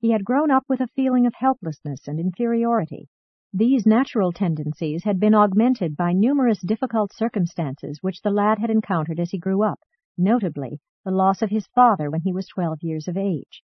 [0.00, 3.08] He had grown up with a feeling of helplessness and inferiority.
[3.52, 9.20] These natural tendencies had been augmented by numerous difficult circumstances which the lad had encountered
[9.20, 9.78] as he grew up,
[10.18, 13.62] notably the loss of his father when he was twelve years of age.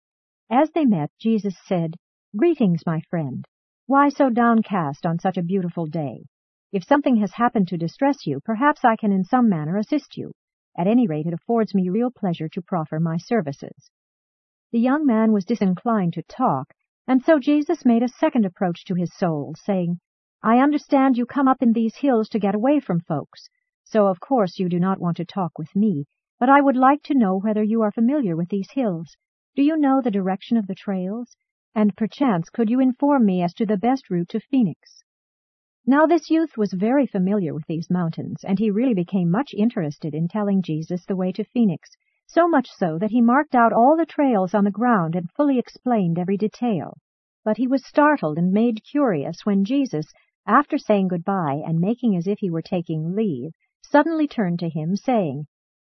[0.50, 1.96] As they met, Jesus said,
[2.36, 3.46] Greetings, my friend.
[3.86, 6.26] Why so downcast on such a beautiful day?
[6.70, 10.32] If something has happened to distress you, perhaps I can in some manner assist you.
[10.76, 13.90] At any rate, it affords me real pleasure to proffer my services.
[14.70, 16.74] The young man was disinclined to talk,
[17.06, 20.00] and so Jesus made a second approach to his soul, saying,
[20.42, 23.48] I understand you come up in these hills to get away from folks,
[23.84, 26.06] so of course you do not want to talk with me,
[26.38, 29.16] but I would like to know whether you are familiar with these hills.
[29.56, 31.36] Do you know the direction of the trails?
[31.76, 35.04] And perchance could you inform me as to the best route to Phoenix?
[35.86, 40.12] Now this youth was very familiar with these mountains, and he really became much interested
[40.12, 41.90] in telling Jesus the way to Phoenix,
[42.26, 45.60] so much so that he marked out all the trails on the ground and fully
[45.60, 46.98] explained every detail.
[47.44, 50.06] But he was startled and made curious when Jesus,
[50.48, 53.52] after saying good-bye and making as if he were taking leave,
[53.82, 55.46] suddenly turned to him, saying,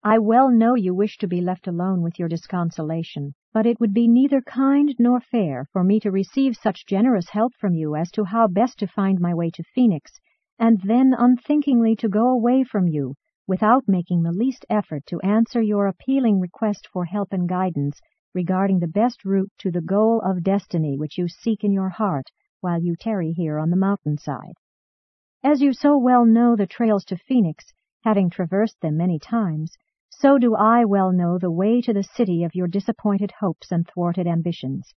[0.03, 3.93] I well know you wish to be left alone with your disconsolation, but it would
[3.93, 8.11] be neither kind nor fair for me to receive such generous help from you as
[8.13, 10.13] to how best to find my way to Phoenix,
[10.59, 13.15] and then unthinkingly to go away from you
[13.47, 18.01] without making the least effort to answer your appealing request for help and guidance
[18.33, 22.31] regarding the best route to the goal of destiny which you seek in your heart
[22.63, 24.55] while you tarry here on the mountainside.
[25.45, 27.67] As you so well know the trails to Phoenix,
[28.03, 29.77] having traversed them many times,
[30.11, 33.89] so do I well know the way to the city of your disappointed hopes and
[33.89, 34.93] thwarted ambitions.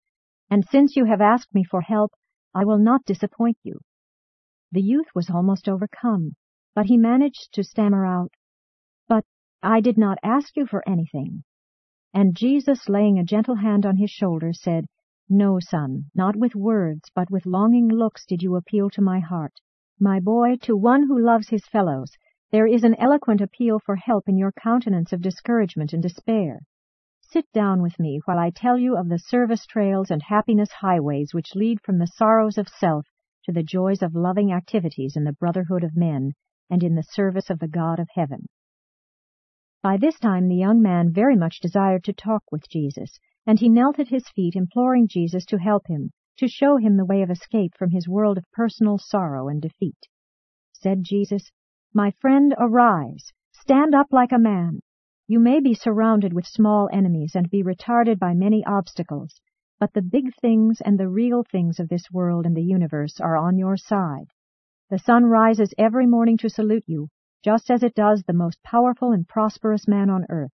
[0.49, 2.11] And since you have asked me for help,
[2.53, 3.79] I will not disappoint you.
[4.71, 6.35] The youth was almost overcome,
[6.75, 8.33] but he managed to stammer out,
[9.07, 9.23] But
[9.61, 11.43] I did not ask you for anything.
[12.13, 14.87] And Jesus, laying a gentle hand on his shoulder, said,
[15.29, 19.53] No, son, not with words, but with longing looks did you appeal to my heart.
[19.99, 22.11] My boy, to one who loves his fellows,
[22.53, 26.59] there is an eloquent appeal for help in your countenance of discouragement and despair.
[27.19, 31.33] Sit down with me while I tell you of the service trails and happiness highways
[31.33, 33.07] which lead from the sorrows of self
[33.45, 36.33] to the joys of loving activities in the brotherhood of men
[36.69, 38.45] and in the service of the God of heaven.
[39.81, 43.67] By this time the young man very much desired to talk with Jesus, and he
[43.67, 47.31] knelt at his feet imploring Jesus to help him, to show him the way of
[47.31, 49.97] escape from his world of personal sorrow and defeat.
[50.71, 51.49] Said Jesus,
[51.93, 53.31] my friend, arise.
[53.51, 54.81] Stand up like a man.
[55.27, 59.39] You may be surrounded with small enemies and be retarded by many obstacles,
[59.79, 63.37] but the big things and the real things of this world and the universe are
[63.37, 64.27] on your side.
[64.89, 67.09] The sun rises every morning to salute you,
[67.43, 70.51] just as it does the most powerful and prosperous man on earth.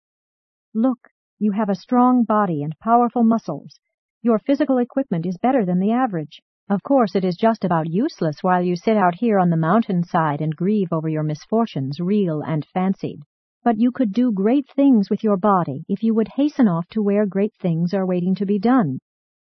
[0.75, 3.79] Look, you have a strong body and powerful muscles.
[4.23, 6.43] Your physical equipment is better than the average.
[6.71, 10.43] Of course, it is just about useless while you sit out here on the mountainside
[10.43, 13.23] and grieve over your misfortunes, real and fancied.
[13.65, 17.01] But you could do great things with your body if you would hasten off to
[17.03, 18.99] where great things are waiting to be done.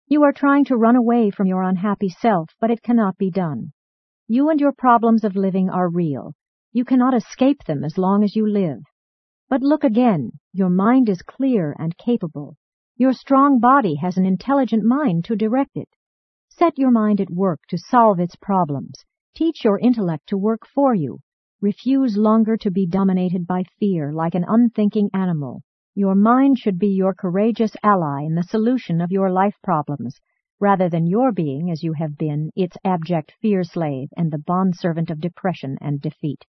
[0.09, 3.71] You are trying to run away from your unhappy self, but it cannot be done.
[4.27, 6.33] You and your problems of living are real.
[6.73, 8.81] You cannot escape them as long as you live.
[9.47, 10.31] But look again.
[10.51, 12.57] Your mind is clear and capable.
[12.97, 15.87] Your strong body has an intelligent mind to direct it.
[16.55, 19.03] Set your mind at work to solve its problems.
[19.35, 21.17] Teach your intellect to work for you.
[21.61, 25.63] Refuse longer to be dominated by fear like an unthinking animal.
[25.95, 30.19] Your mind should be your courageous ally in the solution of your life problems,
[30.59, 35.09] rather than your being, as you have been, its abject fear slave and the bondservant
[35.09, 36.45] of depression and defeat.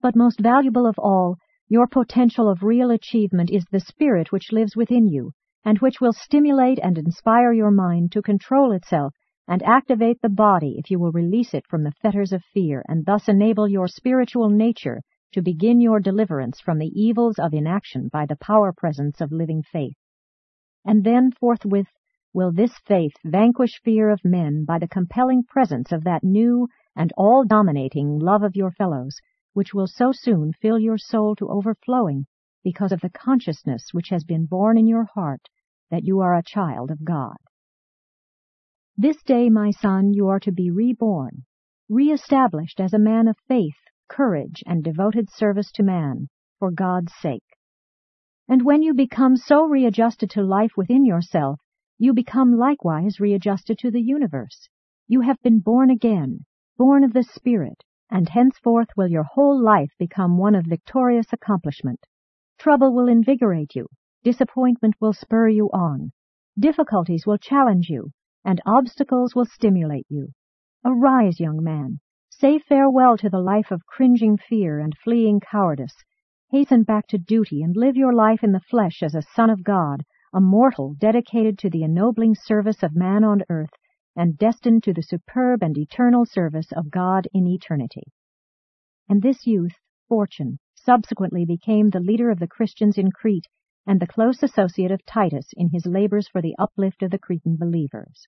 [0.00, 4.76] But most valuable of all, your potential of real achievement is the spirit which lives
[4.76, 5.32] within you,
[5.66, 9.12] and which will stimulate and inspire your mind to control itself
[9.48, 13.04] and activate the body if you will release it from the fetters of fear and
[13.04, 15.00] thus enable your spiritual nature
[15.32, 19.60] to begin your deliverance from the evils of inaction by the power presence of living
[19.60, 19.96] faith.
[20.84, 21.88] And then forthwith
[22.32, 27.12] will this faith vanquish fear of men by the compelling presence of that new and
[27.16, 29.18] all-dominating love of your fellows,
[29.52, 32.26] which will so soon fill your soul to overflowing
[32.62, 35.48] because of the consciousness which has been born in your heart
[35.90, 37.36] that you are a child of God.
[38.96, 41.44] This day, my son, you are to be reborn,
[41.88, 43.76] re-established as a man of faith,
[44.08, 46.28] courage, and devoted service to man,
[46.58, 47.44] for God's sake.
[48.48, 51.60] And when you become so readjusted to life within yourself,
[51.98, 54.68] you become likewise readjusted to the universe.
[55.08, 56.44] You have been born again,
[56.76, 62.00] born of the Spirit, and henceforth will your whole life become one of victorious accomplishment.
[62.58, 63.88] Trouble will invigorate you,
[64.26, 66.10] disappointment will spur you on,
[66.58, 68.10] difficulties will challenge you,
[68.44, 70.32] and obstacles will stimulate you.
[70.84, 72.00] Arise, young man,
[72.38, 75.94] Say farewell to the life of cringing fear and fleeing cowardice.
[76.50, 79.64] Hasten back to duty and live your life in the flesh as a son of
[79.64, 80.04] God,
[80.34, 83.72] a mortal dedicated to the ennobling service of man on earth
[84.16, 88.12] and destined to the superb and eternal service of God in eternity.
[89.08, 93.46] And this youth, Fortune, subsequently became the leader of the Christians in Crete
[93.86, 97.56] and the close associate of Titus in his labors for the uplift of the Cretan
[97.56, 98.26] believers.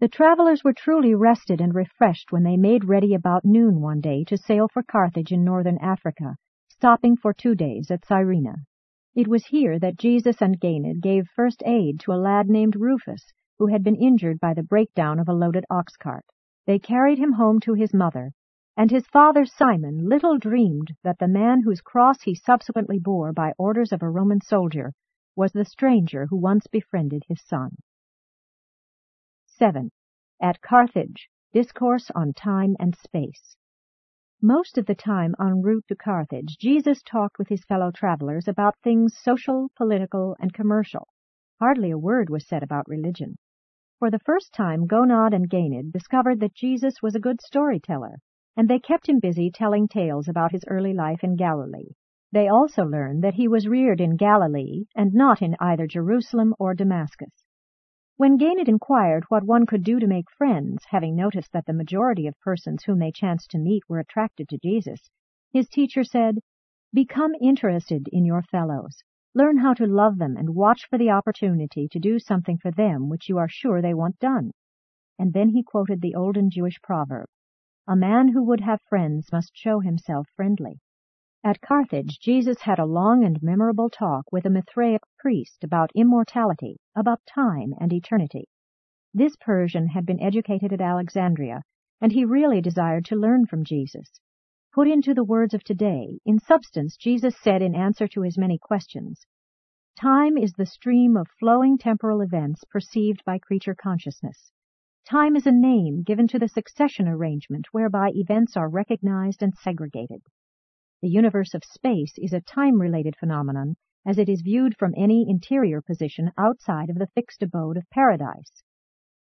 [0.00, 4.24] The travelers were truly rested and refreshed when they made ready about noon one day
[4.24, 6.34] to sail for Carthage in northern Africa,
[6.68, 8.66] stopping for two days at Cyrene.
[9.14, 13.32] It was here that Jesus and Ganid gave first aid to a lad named Rufus,
[13.58, 16.24] who had been injured by the breakdown of a loaded ox cart.
[16.66, 18.32] They carried him home to his mother,
[18.76, 23.52] and his father Simon little dreamed that the man whose cross he subsequently bore by
[23.58, 24.92] orders of a Roman soldier
[25.36, 27.76] was the stranger who once befriended his son.
[29.46, 29.90] 7.
[30.40, 33.56] At Carthage, Discourse on Time and Space.
[34.40, 38.78] Most of the time en route to Carthage, Jesus talked with his fellow travelers about
[38.82, 41.08] things social, political, and commercial.
[41.60, 43.36] Hardly a word was said about religion.
[43.98, 48.16] For the first time, Gonod and Ganid discovered that Jesus was a good storyteller,
[48.56, 51.94] and they kept him busy telling tales about his early life in Galilee.
[52.32, 56.74] They also learned that he was reared in Galilee and not in either Jerusalem or
[56.74, 57.46] Damascus.
[58.16, 62.26] When Ganid inquired what one could do to make friends, having noticed that the majority
[62.26, 65.10] of persons whom they chanced to meet were attracted to Jesus,
[65.50, 66.38] his teacher said,
[66.94, 69.02] Become interested in your fellows.
[69.34, 73.08] Learn how to love them and watch for the opportunity to do something for them
[73.08, 74.52] which you are sure they want done.
[75.18, 77.28] And then he quoted the olden Jewish proverb,
[77.88, 80.80] A man who would have friends must show himself friendly.
[81.42, 86.78] At Carthage, Jesus had a long and memorable talk with a Mithraic priest about immortality,
[86.94, 88.48] about time and eternity.
[89.12, 91.62] This Persian had been educated at Alexandria,
[92.00, 94.20] and he really desired to learn from Jesus.
[94.72, 98.58] Put into the words of today, in substance, Jesus said in answer to his many
[98.58, 99.26] questions,
[100.00, 104.52] Time is the stream of flowing temporal events perceived by creature consciousness.
[105.04, 110.22] Time is a name given to the succession arrangement whereby events are recognized and segregated.
[111.02, 113.74] The universe of space is a time-related phenomenon
[114.06, 118.62] as it is viewed from any interior position outside of the fixed abode of paradise.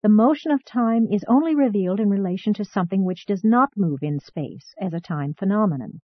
[0.04, 4.04] The motion of time is only revealed in relation to something which does not move
[4.04, 6.02] in space as a time phenomenon.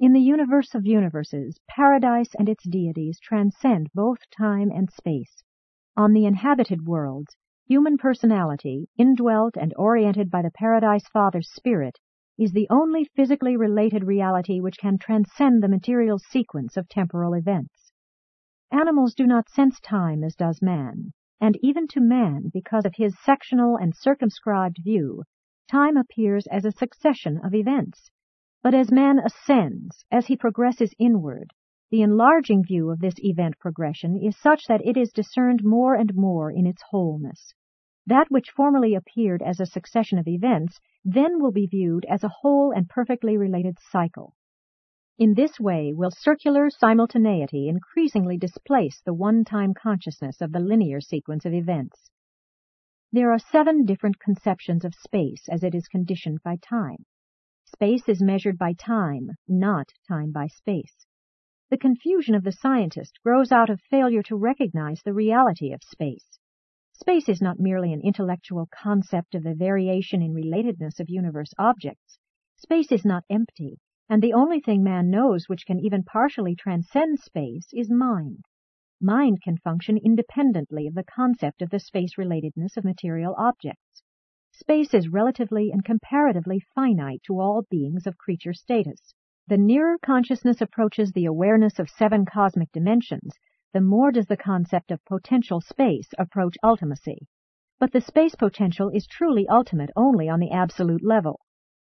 [0.00, 5.42] In the universe of universes, paradise and its deities transcend both time and space.
[5.96, 7.36] On the inhabited worlds,
[7.68, 11.98] human personality, indwelt and oriented by the Paradise Father's spirit,
[12.38, 17.92] is the only physically related reality which can transcend the material sequence of temporal events.
[18.72, 21.12] Animals do not sense time as does man,
[21.42, 25.22] and even to man, because of his sectional and circumscribed view,
[25.70, 28.10] time appears as a succession of events.
[28.62, 31.52] But as man ascends, as he progresses inward,
[31.90, 36.14] the enlarging view of this event progression is such that it is discerned more and
[36.14, 37.54] more in its wholeness.
[38.06, 42.32] That which formerly appeared as a succession of events then will be viewed as a
[42.40, 44.34] whole and perfectly related cycle.
[45.18, 51.44] In this way will circular simultaneity increasingly displace the one-time consciousness of the linear sequence
[51.44, 52.10] of events.
[53.10, 57.06] There are seven different conceptions of space as it is conditioned by time.
[57.64, 61.06] Space is measured by time, not time by space.
[61.70, 66.38] The confusion of the scientist grows out of failure to recognize the reality of space.
[66.94, 72.18] Space is not merely an intellectual concept of the variation in relatedness of universe objects.
[72.56, 77.20] Space is not empty, and the only thing man knows which can even partially transcend
[77.20, 78.46] space is mind.
[78.98, 84.02] Mind can function independently of the concept of the space-relatedness of material objects.
[84.52, 89.12] Space is relatively and comparatively finite to all beings of creature status.
[89.48, 93.32] The nearer consciousness approaches the awareness of seven cosmic dimensions,
[93.72, 97.20] the more does the concept of potential space approach ultimacy.
[97.80, 101.40] But the space potential is truly ultimate only on the absolute level.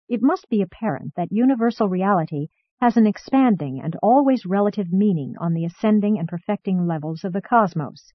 [0.09, 2.49] It must be apparent that universal reality
[2.81, 7.43] has an expanding and always relative meaning on the ascending and perfecting levels of the
[7.43, 8.15] cosmos.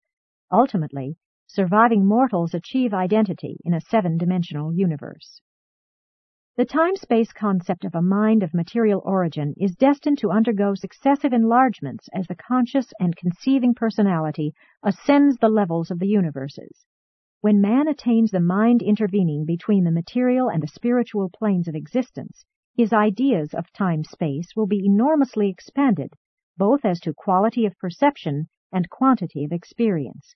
[0.52, 1.16] Ultimately,
[1.46, 5.42] surviving mortals achieve identity in a seven-dimensional universe.
[6.58, 12.10] The time-space concept of a mind of material origin is destined to undergo successive enlargements
[12.16, 16.84] as the conscious and conceiving personality ascends the levels of the universes.
[17.42, 22.44] When man attains the mind intervening between the material and the spiritual planes of existence,
[22.76, 26.12] his ideas of time-space will be enormously expanded,
[26.58, 30.34] both as to quality of perception and quantity of experience.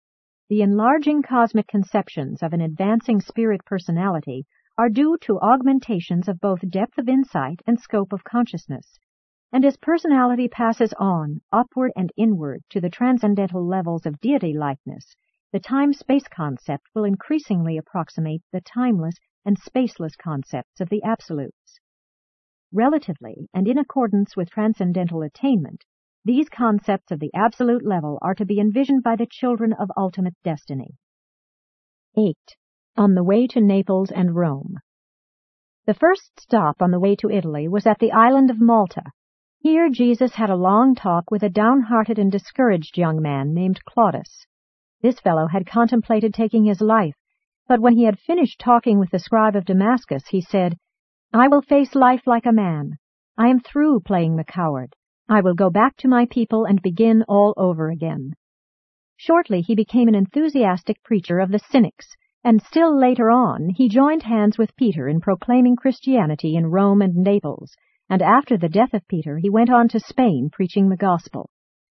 [0.49, 4.45] The enlarging cosmic conceptions of an advancing spirit personality
[4.77, 8.97] are due to augmentations of both depth of insight and scope of consciousness.
[9.53, 15.15] And as personality passes on, upward and inward, to the transcendental levels of deity likeness,
[15.51, 19.15] the time-space concept will increasingly approximate the timeless
[19.45, 21.79] and spaceless concepts of the absolutes.
[22.71, 25.83] Relatively, and in accordance with transcendental attainment,
[26.23, 30.35] these concepts of the absolute level are to be envisioned by the children of ultimate
[30.43, 30.95] destiny.
[32.17, 32.37] 8.
[32.97, 34.77] On the way to Naples and Rome.
[35.85, 39.03] The first stop on the way to Italy was at the island of Malta.
[39.59, 44.45] Here Jesus had a long talk with a downhearted and discouraged young man named Claudius.
[45.01, 47.15] This fellow had contemplated taking his life,
[47.65, 50.77] but when he had finished talking with the scribe of Damascus, he said,
[51.33, 52.97] I will face life like a man.
[53.37, 54.95] I am through playing the coward.
[55.29, 58.33] I will go back to my people and begin all over again.
[59.15, 64.23] Shortly he became an enthusiastic preacher of the Cynics, and still later on he joined
[64.23, 67.75] hands with Peter in proclaiming Christianity in Rome and Naples,
[68.09, 71.49] and after the death of Peter he went on to Spain preaching the gospel.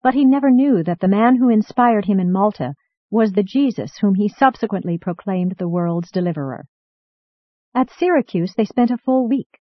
[0.02, 2.74] But he never knew that the man who inspired him in Malta
[3.10, 6.66] was the Jesus whom he subsequently proclaimed the world's deliverer.
[7.74, 9.60] At Syracuse they spent a full week.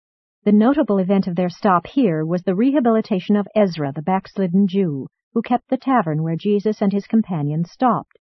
[0.44, 5.08] The notable event of their stop here was the rehabilitation of Ezra, the backslidden Jew,
[5.34, 8.20] who kept the tavern where Jesus and his companions stopped.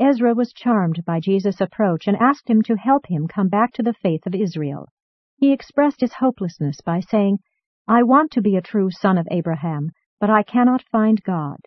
[0.00, 3.82] Ezra was charmed by Jesus' approach and asked him to help him come back to
[3.82, 4.88] the faith of Israel.
[5.36, 7.38] He expressed his hopelessness by saying,
[7.88, 9.90] I want to be a true son of Abraham,
[10.20, 11.58] but I cannot find God.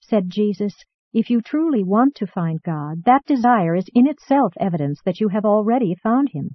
[0.00, 5.00] Said Jesus, if you truly want to find God, that desire is in itself evidence
[5.04, 6.54] that you have already found Him.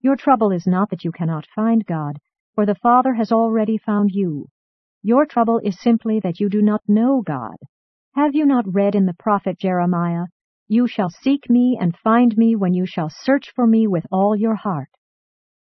[0.00, 2.18] Your trouble is not that you cannot find God,
[2.54, 4.48] for the Father has already found you.
[5.02, 7.56] Your trouble is simply that you do not know God.
[8.14, 10.24] Have you not read in the prophet Jeremiah,
[10.70, 14.36] You shall seek me and find me when you shall search for me with all
[14.36, 14.90] your heart?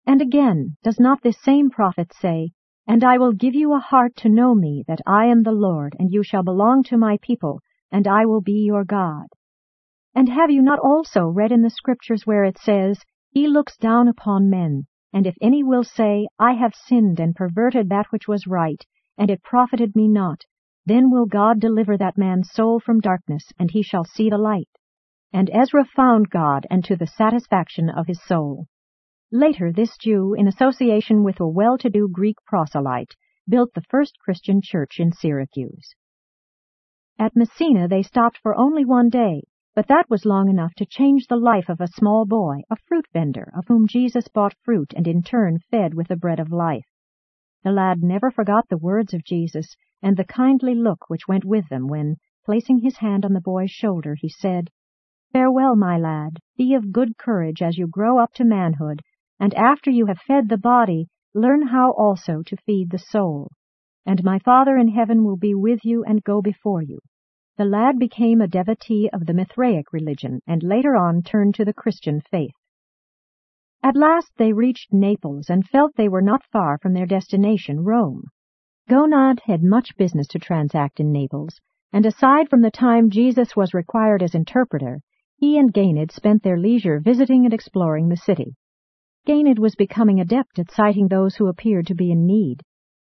[0.05, 2.51] And again, does not this same prophet say,
[2.87, 5.95] And I will give you a heart to know me, that I am the Lord,
[5.97, 9.27] and you shall belong to my people, and I will be your God.
[10.13, 14.09] And have you not also read in the Scriptures where it says, He looks down
[14.09, 18.45] upon men, and if any will say, I have sinned and perverted that which was
[18.45, 18.85] right,
[19.17, 20.41] and it profited me not,
[20.85, 24.67] then will God deliver that man's soul from darkness, and he shall see the light.
[25.33, 28.67] And Ezra found God, and to the satisfaction of his soul.
[29.31, 33.15] Later, this Jew, in association with a well-to-do Greek proselyte,
[33.47, 35.95] built the first Christian church in Syracuse.
[37.17, 41.27] At Messina they stopped for only one day, but that was long enough to change
[41.27, 45.07] the life of a small boy, a fruit vender, of whom Jesus bought fruit and
[45.07, 46.85] in turn fed with the bread of life.
[47.63, 51.69] The lad never forgot the words of Jesus and the kindly look which went with
[51.69, 54.69] them when, placing his hand on the boy's shoulder, he said,
[55.33, 59.01] Farewell, my lad, be of good courage as you grow up to manhood,
[59.39, 63.49] and after you have fed the body, learn how also to feed the soul.
[64.05, 66.99] And my Father in heaven will be with you and go before you.
[67.57, 71.73] The lad became a devotee of the Mithraic religion and later on turned to the
[71.73, 72.55] Christian faith.
[73.81, 78.25] At last they reached Naples and felt they were not far from their destination, Rome.
[78.89, 81.61] Gonod had much business to transact in Naples,
[81.93, 84.99] and aside from the time Jesus was required as interpreter,
[85.41, 88.53] he and Ganid spent their leisure visiting and exploring the city.
[89.25, 92.61] Ganid was becoming adept at sighting those who appeared to be in need.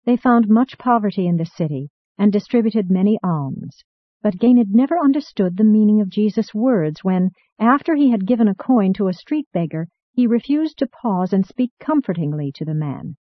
[0.03, 3.82] They found much poverty in the city and distributed many alms.
[4.21, 8.55] But Ganid never understood the meaning of Jesus' words when, after he had given a
[8.55, 13.15] coin to a street beggar, he refused to pause and speak comfortingly to the man.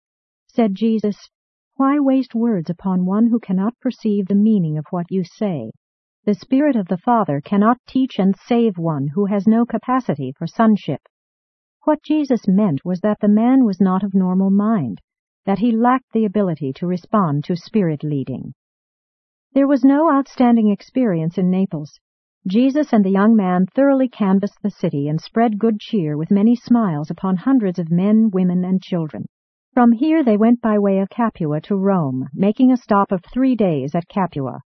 [0.48, 1.30] Said Jesus,
[1.76, 5.74] Why waste words upon one who cannot perceive the meaning of what you say?
[6.26, 10.48] The Spirit of the Father cannot teach and save one who has no capacity for
[10.48, 11.02] sonship.
[11.84, 15.02] What Jesus meant was that the man was not of normal mind,
[15.46, 18.56] that he lacked the ability to respond to spirit leading.
[19.54, 22.00] There was no outstanding experience in Naples.
[22.48, 26.56] Jesus and the young man thoroughly canvassed the city and spread good cheer with many
[26.56, 29.28] smiles upon hundreds of men, women, and children.
[29.76, 33.56] From here they went by way of Capua to Rome, making a stop of three
[33.56, 34.62] days at Capua.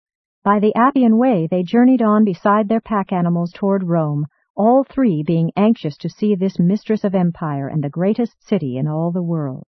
[0.45, 5.23] By the Appian Way they journeyed on beside their pack animals toward Rome, all three
[5.23, 9.23] being anxious to see this mistress of empire and the greatest city in all the
[9.23, 9.65] world.